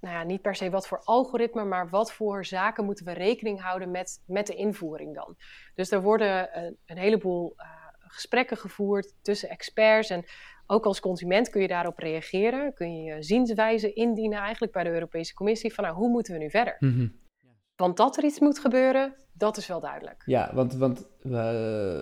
[0.00, 3.62] nou ja, niet per se wat voor algoritme, maar wat voor zaken moeten we rekening
[3.62, 5.36] houden met, met de invoering dan?
[5.74, 7.56] Dus er worden een, een heleboel
[8.08, 10.24] gesprekken gevoerd tussen experts en
[10.66, 12.74] ook als consument kun je daarop reageren.
[12.74, 16.38] Kun je je zienswijze indienen eigenlijk bij de Europese Commissie van nou, hoe moeten we
[16.38, 16.76] nu verder?
[16.78, 17.24] Mm -hmm.
[17.76, 20.22] Want dat er iets moet gebeuren, dat is wel duidelijk.
[20.26, 21.36] Ja, want, want we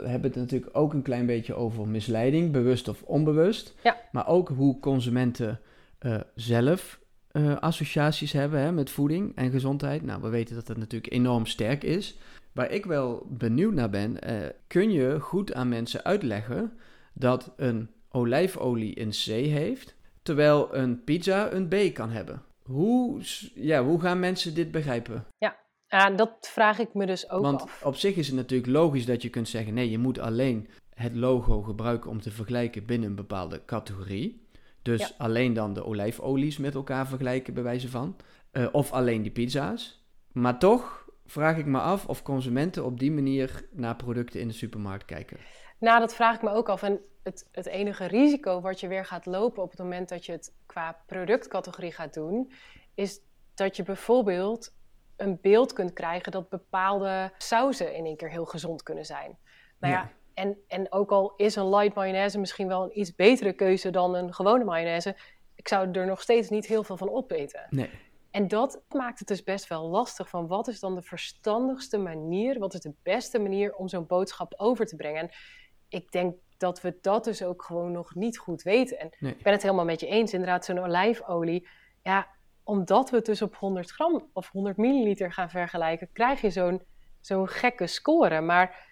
[0.06, 3.74] hebben het natuurlijk ook een klein beetje over misleiding, bewust of onbewust.
[3.82, 3.96] Ja.
[4.12, 5.60] Maar ook hoe consumenten
[6.00, 7.00] uh, zelf
[7.32, 10.02] uh, associaties hebben hè, met voeding en gezondheid.
[10.02, 12.18] Nou, we weten dat dat natuurlijk enorm sterk is.
[12.52, 14.36] Waar ik wel benieuwd naar ben, uh,
[14.66, 16.72] kun je goed aan mensen uitleggen
[17.12, 22.42] dat een olijfolie een C heeft, terwijl een pizza een B kan hebben.
[22.62, 23.20] Hoe,
[23.54, 25.24] ja, hoe gaan mensen dit begrijpen?
[25.38, 25.56] Ja,
[25.88, 27.82] uh, dat vraag ik me dus ook Want af.
[27.84, 31.14] op zich is het natuurlijk logisch dat je kunt zeggen: nee, je moet alleen het
[31.14, 34.46] logo gebruiken om te vergelijken binnen een bepaalde categorie.
[34.82, 35.10] Dus Ja.
[35.18, 38.16] alleen dan de olijfolies met elkaar vergelijken, bij wijze van.
[38.52, 40.04] Uh, of alleen die pizza's.
[40.32, 44.54] Maar toch vraag ik me af of consumenten op die manier naar producten in de
[44.54, 45.36] supermarkt kijken.
[45.84, 46.82] Nou, dat vraag ik me ook af.
[46.82, 50.32] En het, het enige risico wat je weer gaat lopen op het moment dat je
[50.32, 52.52] het qua productcategorie gaat doen,
[52.94, 53.20] is
[53.54, 54.74] dat je bijvoorbeeld
[55.16, 59.38] een beeld kunt krijgen dat bepaalde sauzen in één keer heel gezond kunnen zijn.
[59.78, 60.10] Nou ja, Ja.
[60.34, 64.14] En, en ook al is een light mayonaise misschien wel een iets betere keuze dan
[64.14, 65.16] een gewone mayonaise,
[65.54, 67.66] ik zou er nog steeds niet heel veel van opeten.
[67.70, 67.90] Nee.
[68.30, 72.58] En dat maakt het dus best wel lastig van wat is dan de verstandigste manier,
[72.58, 75.20] wat is de beste manier om zo'n boodschap over te brengen.
[75.20, 75.30] En
[75.94, 78.98] ik denk dat we dat dus ook gewoon nog niet goed weten.
[78.98, 79.32] En Nee.
[79.32, 81.68] ik ben het helemaal met je eens, inderdaad, zo'n olijfolie.
[82.02, 82.26] Ja,
[82.62, 86.82] omdat we het dus op 100 gram of 100 milliliter gaan vergelijken, krijg je zo'n
[87.20, 88.40] zo'n gekke score.
[88.40, 88.86] Maar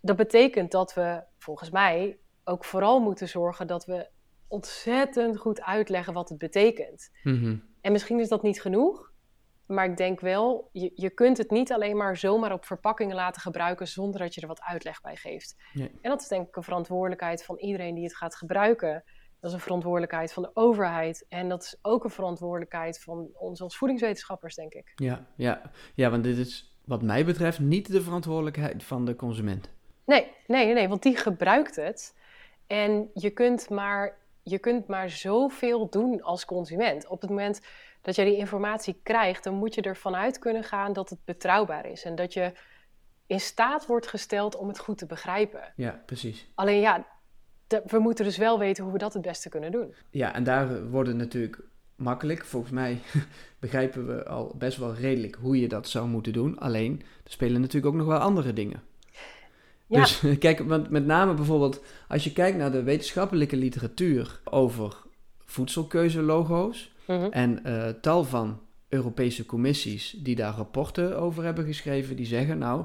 [0.00, 4.08] dat betekent dat we volgens mij ook vooral moeten zorgen dat we
[4.48, 7.10] ontzettend goed uitleggen wat het betekent.
[7.22, 7.56] Mhm.
[7.80, 9.09] En misschien is dat niet genoeg,
[9.70, 13.42] maar ik denk wel, je, je kunt het niet alleen maar zomaar op verpakkingen laten
[13.42, 15.56] gebruiken zonder dat je er wat uitleg bij geeft.
[15.72, 15.90] Nee.
[16.00, 19.04] En dat is denk ik een verantwoordelijkheid van iedereen die het gaat gebruiken.
[19.40, 21.26] Dat is een verantwoordelijkheid van de overheid.
[21.28, 24.92] En dat is ook een verantwoordelijkheid van ons als voedingswetenschappers, denk ik.
[24.94, 25.70] Ja, ja.
[25.94, 29.70] ja, want dit is wat mij betreft niet de verantwoordelijkheid van de consument.
[30.04, 32.14] Nee, nee, nee, nee, want die gebruikt het.
[32.66, 37.06] En je kunt maar, je kunt maar zoveel doen als consument.
[37.06, 37.60] Op het moment
[38.00, 41.86] dat jij die informatie krijgt, dan moet je ervan uit kunnen gaan dat het betrouwbaar
[41.86, 42.04] is.
[42.04, 42.52] En dat je
[43.26, 45.72] in staat wordt gesteld om het goed te begrijpen.
[45.76, 46.50] Ja, precies.
[46.54, 47.06] Alleen ja,
[47.86, 49.94] we moeten dus wel weten hoe we dat het beste kunnen doen.
[50.10, 51.62] Ja, en daar worden natuurlijk
[51.96, 52.44] makkelijk.
[52.44, 52.98] Volgens mij
[53.60, 56.58] begrijpen we al best wel redelijk hoe je dat zou moeten doen.
[56.58, 58.82] Alleen, er spelen natuurlijk ook nog wel andere dingen.
[59.86, 60.00] Ja.
[60.00, 64.96] Dus kijk, want met name bijvoorbeeld als je kijkt naar de wetenschappelijke literatuur over
[65.44, 67.26] voedselkeuzelogo's Mhm.
[67.30, 72.84] en eh, tal van Europese commissies die daar rapporten over hebben geschreven, die zeggen nou,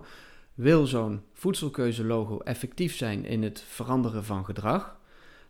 [0.53, 4.97] wil zo'n voedselkeuzelogo effectief zijn in het veranderen van gedrag,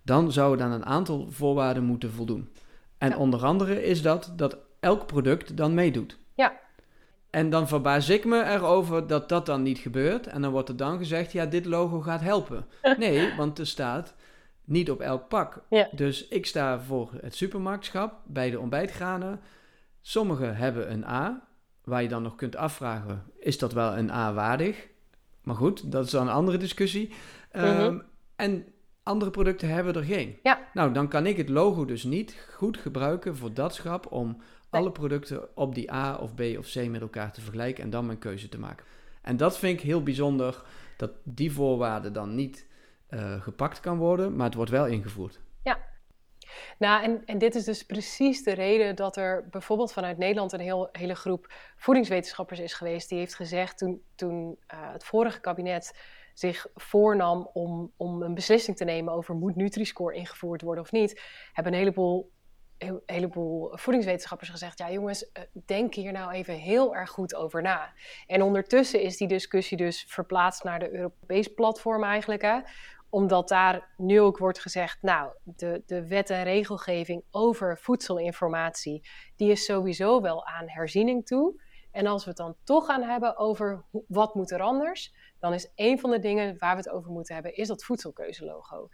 [0.01, 2.49] dan zou het aan een aantal voorwaarden moeten voldoen.
[2.97, 3.17] En Ja.
[3.17, 6.17] onder andere is dat dat elk product dan meedoet.
[6.33, 6.53] Ja.
[7.29, 10.27] En dan verbaas ik me erover dat dat dan niet gebeurt.
[10.27, 12.65] En dan wordt er dan gezegd, ja, dit logo gaat helpen.
[12.97, 14.13] Nee, want er staat
[14.65, 15.63] niet op elk pak.
[15.69, 15.87] Ja.
[15.91, 19.39] Dus ik sta voor het supermarktschap bij de ontbijtgranen.
[20.01, 21.47] Sommige hebben een A,
[21.83, 24.87] waar je dan nog kunt afvragen, is dat wel een A waardig?
[25.43, 27.13] Maar goed, dat is dan een andere discussie.
[27.51, 27.99] Ehm, Mhm.
[28.35, 28.65] En
[29.03, 30.37] andere producten hebben er geen.
[30.43, 30.59] Ja.
[30.73, 34.91] Nou, dan kan ik het logo dus niet goed gebruiken voor dat schap om alle
[34.91, 38.19] producten op die A of B of C met elkaar te vergelijken en dan mijn
[38.19, 38.85] keuze te maken.
[39.21, 40.63] En dat vind ik heel bijzonder
[40.97, 42.65] dat die voorwaarde dan niet
[43.07, 45.39] eh, gepakt kan worden, maar het wordt wel ingevoerd.
[46.77, 50.59] Nou, en, en dit is dus precies de reden dat er bijvoorbeeld vanuit Nederland een
[50.59, 53.09] heel, hele groep voedingswetenschappers is geweest.
[53.09, 55.99] Die heeft gezegd toen, toen eh, het vorige kabinet
[56.33, 61.21] zich voornam om, om een beslissing te nemen over moet Nutri-score ingevoerd worden of niet,
[61.53, 62.31] hebben een heleboel,
[63.05, 67.93] heleboel voedingswetenschappers gezegd, ja jongens, eh, denk hier nou even heel erg goed over na.
[68.27, 72.59] En ondertussen is die discussie dus verplaatst naar de Europees platform eigenlijk, hè
[73.15, 79.51] omdat daar nu ook wordt gezegd, nou, de, de wet en regelgeving over voedselinformatie, die
[79.51, 81.63] is sowieso wel aan herziening toe.
[81.91, 85.71] En als we het dan toch gaan hebben over wat moet er anders, dan is
[85.75, 88.89] een van de dingen waar we het over moeten hebben, is dat voedselkeuzelogo.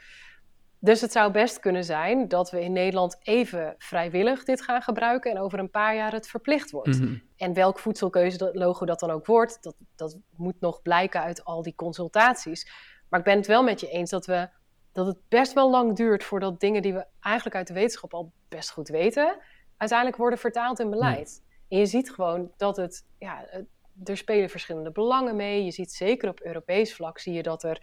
[0.79, 5.31] Dus het zou best kunnen zijn dat we in Nederland even vrijwillig dit gaan gebruiken
[5.31, 6.99] en over een paar jaar het verplicht wordt.
[6.99, 7.17] Mhm.
[7.37, 11.75] En welk voedselkeuzelogo dat dan ook wordt, dat, dat moet nog blijken uit al die
[11.75, 12.69] consultaties.
[13.11, 14.49] Maar ik ben het wel met je eens dat, we,
[14.91, 18.31] dat het best wel lang duurt voordat dingen die we eigenlijk uit de wetenschap al
[18.49, 19.37] best goed weten,
[19.77, 21.43] uiteindelijk worden vertaald in beleid.
[21.69, 23.67] En je ziet gewoon dat het, ja, het-
[24.03, 25.63] er spelen verschillende belangen mee.
[25.65, 27.81] Je ziet zeker op Europees vlak zie je dat er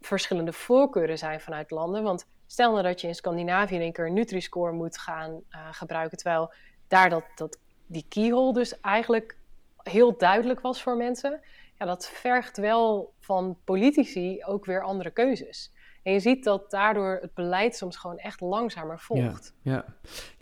[0.00, 2.02] verschillende voorkeuren zijn vanuit landen.
[2.02, 5.68] Want stel nou dat je in Scandinavië in één keer een Nutri-score moet gaan eh,
[5.72, 6.52] gebruiken, terwijl
[6.88, 9.36] daar dat, dat, die keyhole dus eigenlijk
[9.82, 11.40] heel duidelijk was voor mensen.
[11.82, 15.72] Ja, dat vergt wel van politici ook weer andere keuzes.
[16.02, 19.54] En je ziet dat daardoor het beleid soms gewoon echt langzamer volgt.
[19.62, 19.84] Ja.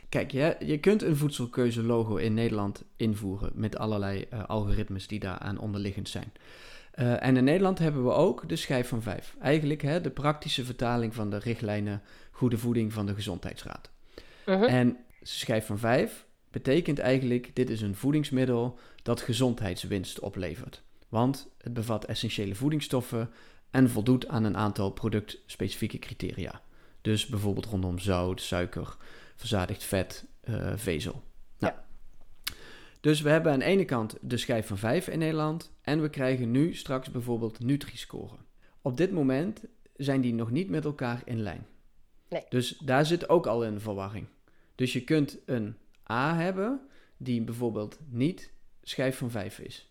[0.09, 5.59] Kijk, je, je kunt een voedselkeuzelogo in Nederland invoeren met allerlei eh, algoritmes die daaraan
[5.59, 6.31] onderliggend zijn.
[6.91, 9.35] Eh, en in Nederland hebben we ook de schijf van vijf.
[9.39, 13.89] Eigenlijk hè, de praktische vertaling van de richtlijnen Goede Voeding van de Gezondheidsraad.
[14.45, 14.63] Mhm.
[14.63, 20.83] En schijf van vijf betekent eigenlijk, dit is een voedingsmiddel dat gezondheidswinst oplevert.
[21.11, 23.29] Want het bevat essentiële voedingsstoffen
[23.71, 26.61] en voldoet aan een aantal productspecifieke criteria.
[27.01, 28.97] Dus bijvoorbeeld rondom zout, suiker,
[29.35, 31.23] verzadigd vet, eh, vezel.
[31.59, 31.73] Nou,
[32.99, 36.09] Dus we hebben aan de ene kant de schijf van 5 in Nederland en we
[36.09, 38.35] krijgen nu straks bijvoorbeeld Nutri-score.
[38.81, 39.63] Op dit moment
[39.95, 41.65] zijn die nog niet met elkaar in lijn.
[42.29, 42.45] Nee.
[42.49, 44.27] Dus daar zit ook al een verwarring.
[44.75, 45.75] Dus je kunt een
[46.11, 46.81] A hebben
[47.17, 48.51] die bijvoorbeeld niet
[48.81, 49.90] schijf van 5 is.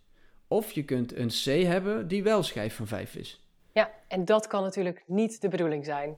[0.50, 3.44] Of je kunt een C hebben die wel schijf van 5 is.
[3.72, 6.16] Ja, en dat kan natuurlijk niet de bedoeling zijn.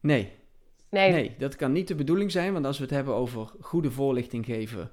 [0.00, 0.32] Nee,
[0.90, 3.90] Nee, Nee, dat kan niet de bedoeling zijn, want als we het hebben over goede
[3.90, 4.90] voorlichting geven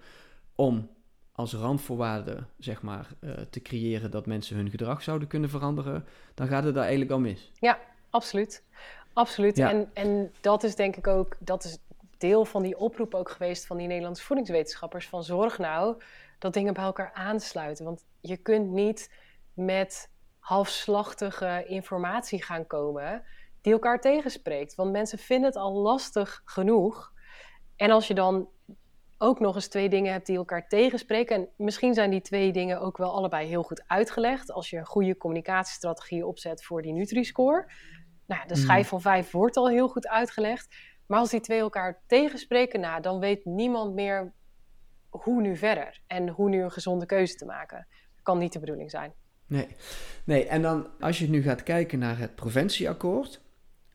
[0.55, 0.89] om
[1.31, 6.47] als randvoorwaarde, zeg maar, eh, te creëren dat mensen hun gedrag zouden kunnen veranderen, dan
[6.47, 7.51] gaat het daar eigenlijk al mis.
[8.09, 8.63] absoluut.
[9.13, 9.57] Absoluut.
[9.57, 9.69] Ja.
[9.69, 11.77] En, en dat is denk ik ook, dat is
[12.17, 15.07] deel van die oproep ook geweest van die Nederlandse voedingswetenschappers.
[15.07, 16.01] Van zorg nou
[16.39, 17.85] dat dingen bij elkaar aansluiten.
[17.85, 19.13] Want je kunt niet
[19.53, 23.23] met halfslachtige informatie gaan komen
[23.61, 24.75] die elkaar tegenspreekt.
[24.75, 27.13] Want mensen vinden het al lastig genoeg.
[27.75, 28.49] En als je dan
[29.17, 31.35] ook nog eens twee dingen hebt die elkaar tegenspreken.
[31.35, 34.51] En misschien zijn die twee dingen ook wel allebei heel goed uitgelegd.
[34.51, 37.71] Als je een goede communicatiestrategie opzet voor die Nutri-score.
[38.25, 38.63] Nou, de Mhm.
[38.63, 40.75] schijf van vijf wordt al heel goed uitgelegd.
[41.07, 44.33] Maar als die twee elkaar tegenspreken, nou, dan weet niemand meer
[45.09, 46.01] hoe nu verder.
[46.07, 47.87] En hoe nu een gezonde keuze te maken.
[48.25, 49.13] Kan niet de bedoeling zijn.
[49.47, 49.67] Nee.
[50.23, 53.41] nee, en dan als je nu gaat kijken naar het preventieakkoord,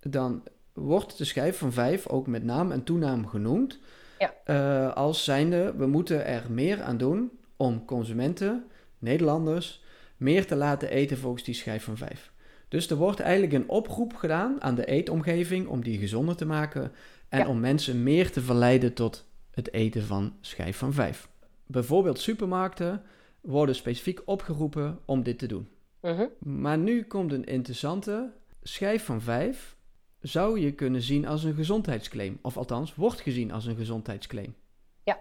[0.01, 3.79] dan wordt de schijf van 5 ook met naam en toenaam genoemd.
[4.19, 4.35] Ja.
[4.45, 8.65] eh, als zijnde, we moeten er meer aan doen om consumenten,
[8.99, 9.85] Nederlanders,
[10.17, 12.33] meer te laten eten volgens die schijf van 5.
[12.69, 16.93] Dus er wordt eigenlijk een oproep gedaan aan de eetomgeving om die gezonder te maken
[17.29, 17.49] en Ja.
[17.49, 21.29] om mensen meer te verleiden tot het eten van schijf van 5.
[21.67, 23.03] Bijvoorbeeld supermarkten
[23.41, 25.69] worden specifiek opgeroepen om dit te doen.
[26.01, 26.27] Mhm.
[26.39, 28.33] Maar nu komt een interessante
[28.63, 29.77] schijf van 5
[30.21, 32.39] zou je kunnen zien als een gezondheidsclaim.
[32.43, 34.55] Of althans, wordt gezien als een gezondheidsclaim.
[35.03, 35.19] Ja.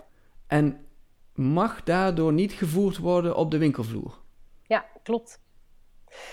[0.48, 0.86] En
[1.34, 4.20] mag daardoor niet gevoerd worden op de winkelvloer.
[4.64, 5.42] Ja, klopt.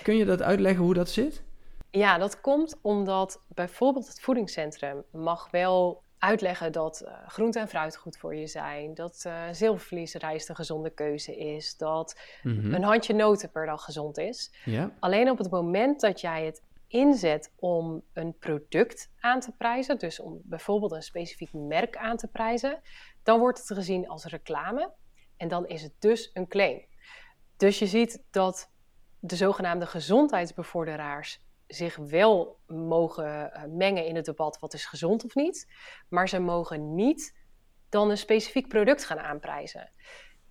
[0.03, 1.45] Kun je dat uitleggen hoe dat zit?
[1.91, 7.97] Ja, dat komt omdat bijvoorbeeld het voedingscentrum mag wel uitleggen dat uh, groente en fruit
[7.97, 12.75] goed voor je zijn, dat uh, zilvervliesrijst een gezonde keuze is, dat Mhm.
[12.75, 14.53] een handje noten per dag gezond is.
[15.01, 20.21] Alleen op het moment dat jij het inzet om een product aan te prijzen, dus
[20.21, 22.81] om bijvoorbeeld een specifiek merk aan te prijzen,
[23.23, 24.93] dan wordt het gezien als reclame
[25.37, 26.85] en dan is het dus een claim.
[27.57, 28.71] Dus je ziet dat
[29.21, 35.35] de zogenaamde gezondheidsbevorderaars zich wel mogen eh, mengen in het debat wat is gezond of
[35.35, 35.73] niet,
[36.09, 37.37] maar ze mogen niet
[37.89, 39.93] dan een specifiek product gaan aanprijzen.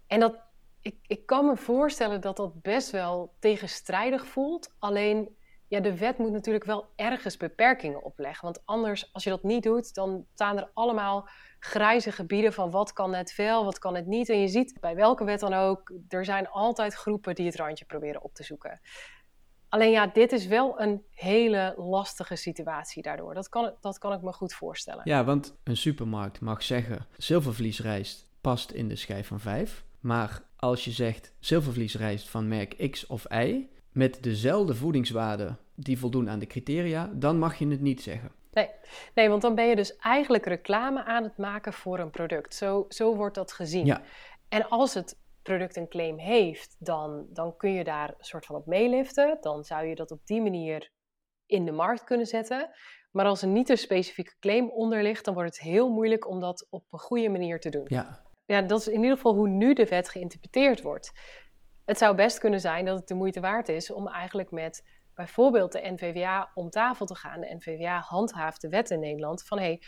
[0.07, 0.39] En dat,
[0.81, 4.75] ik, ik kan me voorstellen dat dat best wel tegenstrijdig voelt.
[4.79, 5.35] Alleen,
[5.67, 8.45] ja, de wet moet natuurlijk wel ergens beperkingen opleggen.
[8.45, 12.93] Want anders, als je dat niet doet, dan staan er allemaal grijze gebieden van wat
[12.93, 14.29] kan het wel, wat kan het niet.
[14.29, 17.85] En je ziet bij welke wet dan ook, er zijn altijd groepen die het randje
[17.85, 18.81] proberen op te zoeken.
[19.75, 23.33] Alleen ja, dit is wel een hele lastige situatie daardoor.
[23.33, 25.01] Dat kan, dat kan ik me goed voorstellen.
[25.03, 29.83] ja, want een supermarkt mag zeggen zilvervliesrijst past in de schijf van 5.
[29.99, 36.29] Maar als je zegt zilvervliesrijst van merk X of Y met dezelfde voedingswaarden die voldoen
[36.29, 38.31] aan de criteria, dan mag je het niet zeggen.
[39.13, 42.55] Nee, want dan ben je dus eigenlijk reclame aan het maken voor een product.
[42.55, 43.85] Zo, zo wordt dat gezien.
[43.85, 44.01] Ja.
[44.49, 48.55] En als het product een claim heeft, dan, dan kun je daar een soort van
[48.55, 49.37] op meeliften.
[49.41, 50.91] Dan zou je dat op die manier
[51.45, 52.69] in de markt kunnen zetten.
[53.11, 56.39] Maar als er niet een specifieke claim onder ligt, dan wordt het heel moeilijk om
[56.39, 57.85] dat op een goede manier te doen.
[57.87, 61.11] Ja, Ja, dat is in ieder geval hoe nu de wet geïnterpreteerd wordt.
[61.85, 64.83] Het zou best kunnen zijn dat het de moeite waard is om eigenlijk met
[65.13, 67.41] bijvoorbeeld de NVWA om tafel te gaan.
[67.41, 69.81] De NVWA handhaaft de wet in Nederland van hé, hey,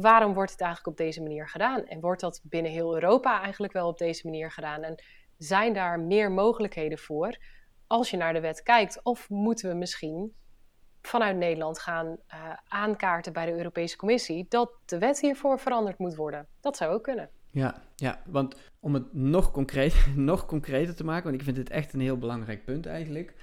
[0.00, 1.86] waarom wordt het eigenlijk op deze manier gedaan?
[1.86, 4.82] En wordt dat binnen heel Europa eigenlijk wel op deze manier gedaan?
[4.82, 5.02] En
[5.38, 7.36] zijn daar meer mogelijkheden voor
[7.86, 9.00] als je naar de wet kijkt?
[9.02, 10.32] Of moeten we misschien
[11.02, 16.14] vanuit Nederland gaan uh, aankaarten bij de Europese Commissie dat de wet hiervoor veranderd moet
[16.14, 16.46] worden?
[16.60, 17.30] Dat zou ook kunnen.
[17.50, 19.52] Ja, ja, want om het nog,
[20.14, 23.34] nog concreter te maken, want ik vind dit echt een heel belangrijk punt eigenlijk.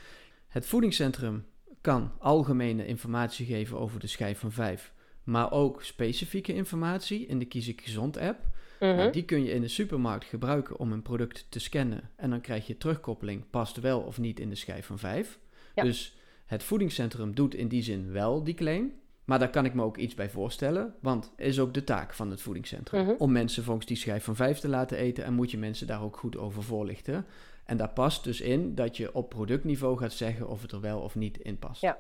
[0.47, 1.45] Het voedingscentrum
[1.82, 4.93] kan algemene informatie geven over de schijf van 5,
[5.24, 8.39] maar ook specifieke informatie in de Kies ik Gezond app.
[8.80, 8.95] Mhm.
[8.95, 9.11] -huh.
[9.11, 12.67] Die kun je in de supermarkt gebruiken om een product te scannen en dan krijg
[12.67, 15.39] je terugkoppeling, past wel of niet in de schijf van 5.
[15.76, 15.84] Ja.
[15.84, 16.15] Dus
[16.45, 18.93] het voedingscentrum doet in die zin wel die claim.
[19.26, 22.30] Maar daar kan ik me ook iets bij voorstellen, want is ook de taak van
[22.30, 23.01] het voedingscentrum.
[23.01, 23.15] Mm -hmm.
[23.17, 26.03] Om mensen volgens die schijf van 5 te laten eten en moet je mensen daar
[26.03, 27.26] ook goed over voorlichten.
[27.65, 30.99] En daar past dus in dat je op productniveau gaat zeggen of het er wel
[30.99, 31.82] of niet in past.
[31.82, 31.97] Ja.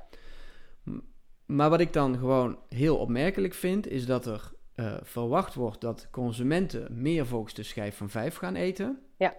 [1.55, 6.07] Maar wat ik dan gewoon heel opmerkelijk vind, is dat er uh, verwacht wordt dat
[6.11, 8.99] consumenten meer volgens de schijf van 5 gaan eten.
[9.17, 9.35] Ja.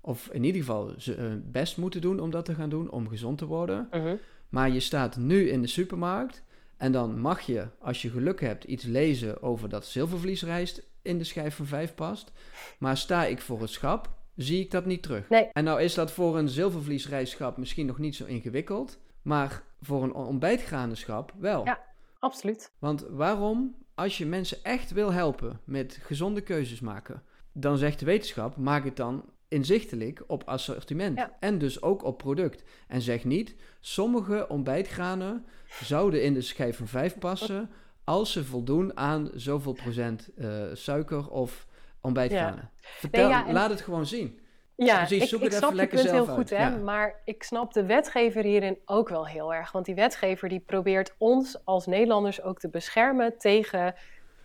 [0.00, 3.08] Of in ieder geval ze hun best moeten doen om dat te gaan doen, om
[3.08, 3.88] gezond te worden.
[3.90, 4.18] -hmm.
[4.48, 6.42] Maar je staat nu in de supermarkt
[6.76, 11.24] en dan mag je, als je geluk hebt, iets lezen over dat zilvervliesrijst in de
[11.24, 12.32] schijf van 5 past.
[12.78, 15.28] Maar sta ik voor het schap, zie ik dat niet terug.
[15.28, 15.48] Nee.
[15.52, 20.14] En nou is dat voor een zilvervliesrijstschap misschien nog niet zo ingewikkeld, maar voor een
[20.14, 21.64] ontbijtgranenschap wel.
[21.64, 21.80] Ja,
[22.18, 22.72] absoluut.
[22.78, 27.22] Want waarom, als je mensen echt wil helpen met gezonde keuzes maken,
[27.52, 31.36] dan zegt de wetenschap, maak het dan inzichtelijk op assortiment Ja.
[31.40, 32.64] en dus ook op product.
[32.88, 35.44] En zeg niet, sommige ontbijtgranen
[35.82, 37.70] zouden in de schijf van 5 passen
[38.04, 41.66] als ze voldoen aan zoveel procent eh, suiker of
[42.00, 42.70] ontbijtgranen.
[42.80, 44.40] Vertel, ja, en- laat het gewoon zien.
[44.76, 46.62] Ja, Precies, ik, zoek ik het snap je punt heel goed, hè?
[46.62, 46.68] ja.
[46.68, 49.72] maar ik snap de wetgever hierin ook wel heel erg.
[49.72, 53.94] Want die wetgever die probeert ons als Nederlanders ook te beschermen tegen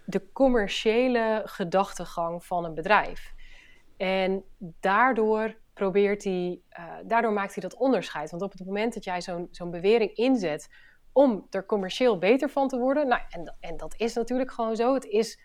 [0.06, 3.34] de commerciële gedachtegang van een bedrijf.
[3.98, 4.44] En
[4.80, 8.32] daardoor probeert hij, eh, daardoor maakt hij dat onderscheid.
[8.32, 10.70] Want op het moment dat jij zo'n zo'n bewering inzet
[11.12, 14.94] om er commercieel beter van te worden, nou, en, en dat is natuurlijk gewoon zo.
[14.94, 15.40] Het is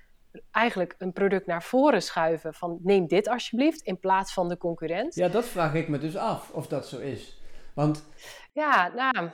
[0.51, 5.15] eigenlijk een product naar voren schuiven van neem dit alsjeblieft in plaats van de concurrent.
[5.15, 7.43] Ja, dat vraag ik me dus af of dat zo is.
[7.75, 8.05] Want
[8.53, 9.31] Ja, nou,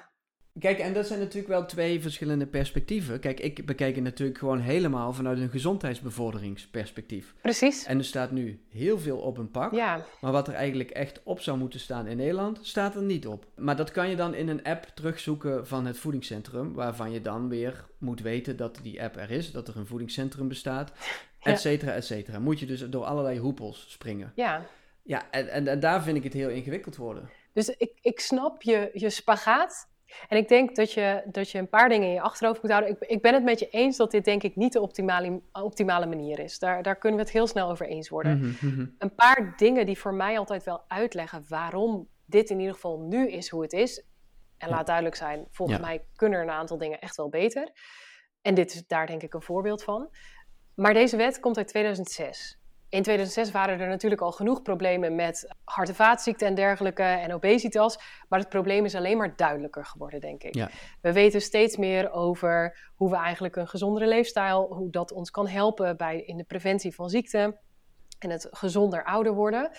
[0.59, 3.20] Kijk, en dat zijn natuurlijk wel twee verschillende perspectieven.
[3.20, 7.34] Kijk, ik bekijk het natuurlijk gewoon helemaal vanuit een gezondheidsbevorderingsperspectief.
[7.42, 7.84] precies.
[7.84, 9.72] En er staat nu heel veel op een pak.
[9.74, 13.26] Ja, Maar wat er eigenlijk echt op zou moeten staan in Nederland, staat er niet
[13.26, 13.46] op.
[13.57, 17.48] Maar dat kan je dan in een app terugzoeken van het voedingscentrum, waarvan je dan
[17.48, 20.92] weer moet weten dat die app er is, dat er een voedingscentrum bestaat,
[21.40, 22.38] et cetera, et cetera.
[22.38, 24.32] Moet je dus door allerlei hoepels springen.
[24.34, 24.66] ja.
[25.05, 27.30] Ja, en, en, en daar vind ik het heel ingewikkeld worden.
[27.53, 29.88] Dus ik, ik snap je, je spagaat.
[30.28, 32.90] En ik denk dat je, dat je een paar dingen in je achterhoofd moet houden.
[32.90, 36.06] Ik, ik ben het met je eens dat dit denk ik niet de optimale, optimale
[36.06, 36.58] manier is.
[36.58, 38.38] Daar, daar kunnen we het heel snel over eens worden.
[38.38, 38.86] Mhm, mhm.
[38.98, 43.30] Een paar dingen die voor mij altijd wel uitleggen waarom dit in ieder geval nu
[43.30, 44.04] is hoe het is.
[44.58, 47.70] En laat duidelijk zijn, volgens mij kunnen er een aantal dingen echt wel beter.
[48.42, 50.10] En dit is daar denk ik een voorbeeld van.
[50.74, 52.61] Maar deze wet komt uit 2006.
[52.93, 57.34] In 2006 waren er natuurlijk al genoeg problemen met hart- en vaatziekten en dergelijke en
[57.34, 57.99] obesitas.
[58.28, 60.55] Maar het probleem is alleen maar duidelijker geworden, denk ik.
[60.55, 60.70] Ja.
[61.01, 65.49] We weten steeds meer over hoe we eigenlijk een gezondere leefstijl, hoe dat ons kan
[65.49, 67.59] helpen bij, in de preventie van ziekten
[68.18, 69.70] en het gezonder ouder worden.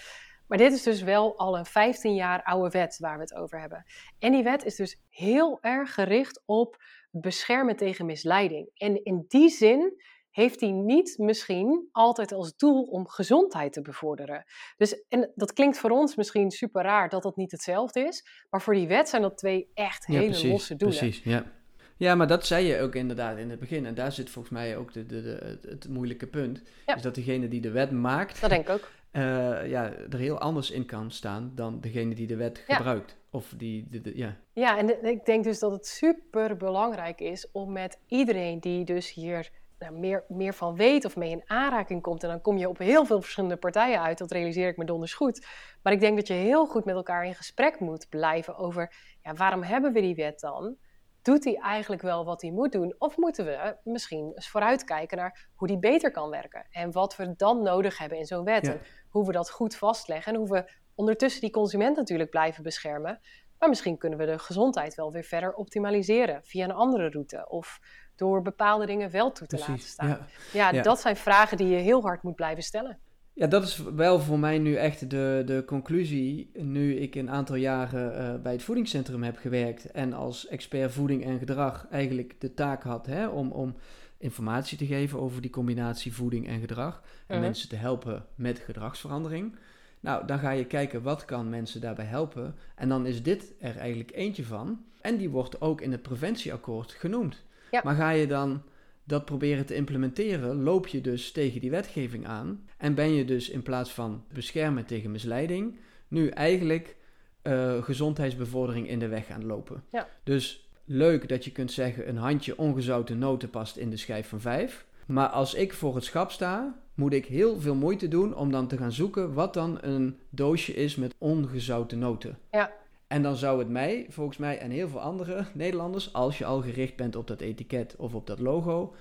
[0.47, 3.59] Maar dit is dus wel al een 15 jaar oude wet waar we het over
[3.59, 3.85] hebben.
[4.19, 8.69] En die wet is dus heel erg gericht op beschermen tegen misleiding.
[8.73, 10.01] En in die zin
[10.33, 14.43] heeft hij niet misschien altijd als doel om gezondheid te bevorderen.
[14.77, 18.61] Dus, en dat klinkt voor ons misschien super raar dat dat niet hetzelfde is, maar
[18.61, 20.97] voor die wet zijn dat twee echt hele losse doelen.
[20.97, 21.51] Precies, ja.
[21.97, 23.85] Ja, maar dat zei je ook inderdaad in het begin.
[23.85, 26.61] En daar zit volgens mij ook de, de, de, het moeilijke punt.
[26.95, 28.41] Is dat degene die de wet maakt.
[28.41, 28.89] Dat denk ik ook.
[29.11, 29.21] Uh,
[29.75, 33.17] ja, er heel anders in kan staan dan degene die de wet gebruikt.
[33.29, 34.37] Of die, de, de, ja.
[34.53, 39.13] ja, en ik denk dus dat het super belangrijk is om met iedereen die dus
[39.13, 39.49] hier
[39.83, 42.23] nou, meer, meer van weet of mee in aanraking komt.
[42.23, 44.17] En dan kom je op heel veel verschillende partijen uit.
[44.17, 45.47] Dat realiseer ik me donders goed.
[45.81, 49.33] Maar ik denk dat je heel goed met elkaar in gesprek moet blijven over ja,
[49.33, 50.75] waarom hebben we die wet dan?
[51.21, 52.95] Doet hij eigenlijk wel wat hij moet doen?
[52.97, 56.65] Of moeten we misschien eens vooruitkijken naar hoe die beter kan werken?
[56.69, 58.67] En wat we dan nodig hebben in zo'n wet.
[58.67, 60.33] En hoe we dat goed vastleggen.
[60.33, 63.19] En hoe we ondertussen die consument natuurlijk blijven beschermen.
[63.59, 67.49] Maar misschien kunnen we de gezondheid wel weer verder optimaliseren via een andere route.
[67.49, 67.79] Of
[68.23, 70.27] door bepaalde dingen wel toe te laten staan.
[70.51, 70.71] Ja.
[70.71, 70.81] ja.
[70.81, 72.97] dat zijn vragen die je heel hard moet blijven stellen.
[73.33, 76.51] Ja, dat is wel voor mij nu echt de, de conclusie.
[76.53, 81.25] Nu ik een aantal jaren uh, bij het voedingscentrum heb gewerkt en als expert voeding
[81.25, 83.75] en gedrag eigenlijk de taak had hè, om, om
[84.17, 87.03] informatie te geven over die combinatie voeding en gedrag.
[87.27, 87.45] En mhm.
[87.45, 89.55] mensen te helpen met gedragsverandering.
[89.99, 92.55] Nou, dan ga je kijken wat kan mensen daarbij helpen.
[92.75, 94.85] En dan is dit er eigenlijk eentje van.
[95.01, 97.43] En die wordt ook in het preventieakkoord genoemd.
[97.83, 98.61] Maar ga je dan
[99.03, 102.65] dat proberen te implementeren, loop je dus tegen die wetgeving aan.
[102.77, 106.95] En ben je dus in plaats van beschermen tegen misleiding, nu eigenlijk
[107.43, 109.83] uh, gezondheidsbevordering in de weg gaan lopen.
[109.91, 110.07] Ja.
[110.23, 114.41] Dus leuk dat je kunt zeggen een handje ongezouten noten past in de schijf van
[114.41, 114.85] 5.
[115.05, 118.67] Maar als ik voor het schap sta, moet ik heel veel moeite doen om dan
[118.67, 122.37] te gaan zoeken wat dan een doosje is met ongezouten noten.
[122.51, 122.71] Ja.
[123.13, 126.61] En dan zou het mij, volgens mij en heel veel andere Nederlanders, als je al
[126.61, 128.93] gericht bent op dat etiket of op dat logo,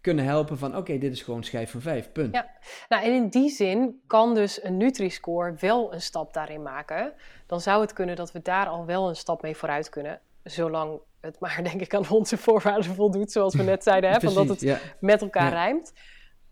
[0.00, 2.34] kunnen helpen van oké, dit is gewoon schijf van 5, punt.
[2.34, 2.50] Ja,
[2.88, 7.12] nou en in die zin kan dus een Nutri-score wel een stap daarin maken.
[7.46, 11.00] Dan zou het kunnen dat we daar al wel een stap mee vooruit kunnen, zolang
[11.20, 14.60] het maar denk ik aan onze voorwaarden voldoet, zoals we net zeiden, hè, van dat
[14.60, 15.92] het met elkaar rijmt.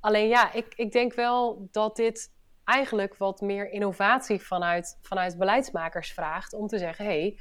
[0.01, 2.31] Alleen ja, ik, ik denk wel dat dit
[2.69, 7.39] eigenlijk wat meer innovatie vanuit, vanuit beleidsmakers vraagt om te zeggen: hé, hey,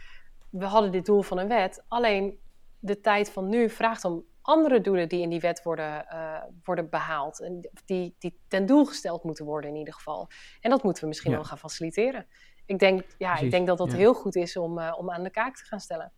[0.49, 2.39] we hadden dit doel van een wet, alleen
[2.79, 6.89] de tijd van nu vraagt om andere doelen die in die wet worden, uh, worden
[6.89, 7.41] behaald.
[7.41, 10.29] En die, die ten doel gesteld moeten worden in ieder geval.
[10.61, 12.25] En dat moeten we misschien wel gaan faciliteren.
[12.65, 15.29] Ik denk, ja, ik denk dat dat heel goed is om, uh, om aan de
[15.29, 16.11] kaak te gaan stellen.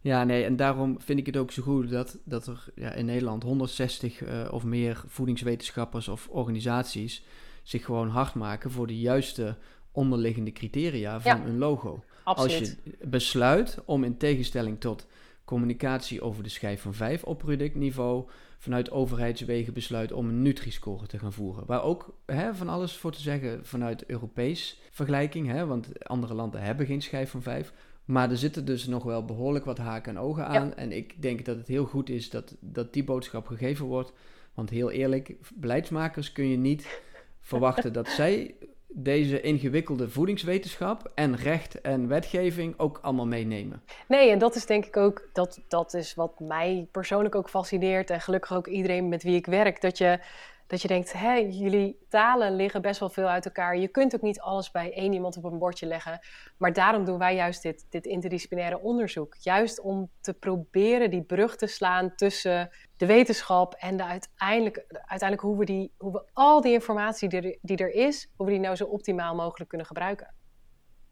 [0.00, 3.04] Ja, nee, en daarom vind ik het ook zo goed dat, dat er ja, in
[3.04, 7.24] Nederland 160 uh, eh, of meer voedingswetenschappers of organisaties
[7.68, 9.56] zich gewoon hard maken voor de juiste
[9.92, 12.04] onderliggende criteria van een logo.
[12.24, 12.60] Absoluut.
[12.60, 15.06] Als je besluit om in tegenstelling tot
[15.44, 21.18] communicatie over de schijf van 5 op productniveau vanuit overheidswegen besluit om een Nutri-score te
[21.18, 21.66] gaan voeren.
[21.66, 26.62] Waar ook hè, van alles voor te zeggen vanuit Europees vergelijking, hè, want andere landen
[26.62, 27.72] hebben geen schijf van 5.
[28.04, 30.74] Maar er zitten dus nog wel behoorlijk wat haken en ogen aan.
[30.74, 34.12] En ik denk dat het heel goed is dat, dat die boodschap gegeven wordt.
[34.54, 37.02] Want heel eerlijk, beleidsmakers kun je niet
[37.48, 38.54] verwachten dat zij
[38.88, 43.82] deze ingewikkelde voedingswetenschap en recht en wetgeving ook allemaal meenemen.
[44.08, 48.10] Nee, en dat is denk ik ook, dat, dat is wat mij persoonlijk ook fascineert
[48.10, 50.20] en gelukkig ook iedereen met wie ik werk, dat je
[50.68, 53.78] dat je denkt, hé, jullie talen liggen best wel veel uit elkaar.
[53.78, 56.20] Je kunt ook niet alles bij één iemand op een bordje leggen.
[56.56, 59.34] Maar daarom doen wij juist dit, dit interdisciplinaire onderzoek.
[59.40, 65.40] Juist om te proberen die brug te slaan tussen de wetenschap en de uiteindelijk, uiteindelijk
[65.40, 68.52] hoe, we die, hoe we al die informatie die er, die er is, hoe we
[68.52, 70.34] die nou zo optimaal mogelijk kunnen gebruiken.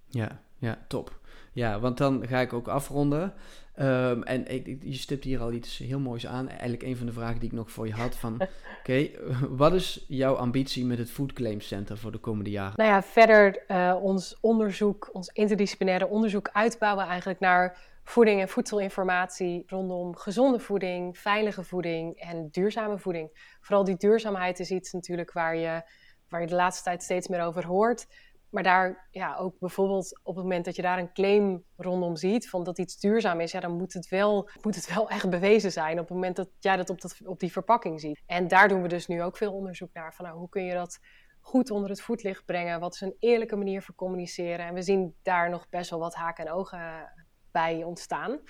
[0.09, 1.21] Ja, ja, top.
[1.53, 3.35] Ja, want dan ga ik ook afronden.
[3.81, 6.49] Um, en ik, je stipt hier al iets heel moois aan.
[6.49, 8.41] Eigenlijk een van de vragen die ik nog voor je had van...
[8.81, 9.09] Oké,
[9.49, 12.73] wat is jouw ambitie met het Food Claims Center voor de komende jaren?
[12.77, 17.79] Nou ja, verder uh, ons onderzoek, ons interdisciplinaire onderzoek uitbouwen eigenlijk naar
[18.09, 23.57] voeding en voedselinformatie rondom gezonde voeding, veilige voeding en duurzame voeding.
[23.61, 25.83] Vooral die duurzaamheid is iets natuurlijk waar je,
[26.29, 28.07] waar je de laatste tijd steeds meer over hoort.
[28.51, 32.49] Maar daar ja, ook bijvoorbeeld op het moment dat je daar een claim rondom ziet
[32.49, 35.73] van dat iets duurzaam is, ja, dan moet het, wel, moet het wel echt bewezen
[35.73, 38.23] zijn op het moment dat jij dat op, dat op die verpakking ziet.
[38.27, 40.15] En daar doen we dus nu ook veel onderzoek naar.
[40.15, 40.99] Van nou, hoe kun je dat
[41.41, 42.81] goed onder het voetlicht brengen?
[42.81, 44.67] Wat is een eerlijke manier voor communiceren?
[44.67, 47.13] En we zien daar nog best wel wat haken en ogen
[47.57, 48.41] bij ontstaan.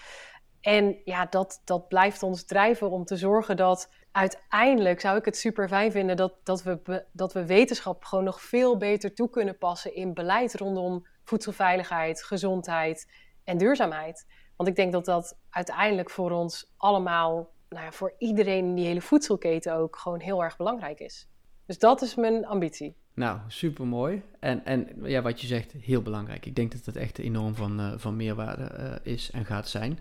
[0.61, 5.37] En ja, dat, dat blijft ons drijven om te zorgen dat uiteindelijk zou ik het
[5.37, 9.59] super fijn vinden dat, dat, we, dat we wetenschap gewoon nog veel beter toe kunnen
[9.59, 13.13] passen in beleid rondom voedselveiligheid, gezondheid
[13.45, 14.27] en duurzaamheid.
[14.57, 18.87] Want ik denk dat dat uiteindelijk voor ons allemaal, nou ja, voor iedereen in die
[18.87, 21.29] hele voedselketen ook gewoon heel erg belangrijk is.
[21.67, 22.97] Dus dat is mijn ambitie.
[23.17, 24.23] Nou, super mooi.
[24.41, 26.47] En, en ja, wat je zegt, heel belangrijk.
[26.47, 29.99] Ik denk dat het echt enorm van, uh, van meerwaarde uh, is en gaat zijn.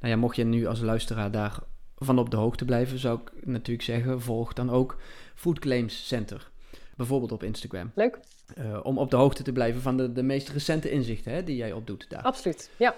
[0.00, 1.58] Nou ja, mocht je nu als luisteraar daar
[1.96, 4.96] van op de hoogte blijven, zou ik natuurlijk zeggen, volg dan ook
[5.34, 6.50] Food Claims Center.
[6.96, 7.90] Bijvoorbeeld op Instagram.
[7.94, 8.18] Leuk.
[8.58, 11.56] Uh, om op de hoogte te blijven van de, de meest recente inzichten hè, die
[11.56, 12.22] jij opdoet daar.
[12.22, 12.94] Absoluut, ja.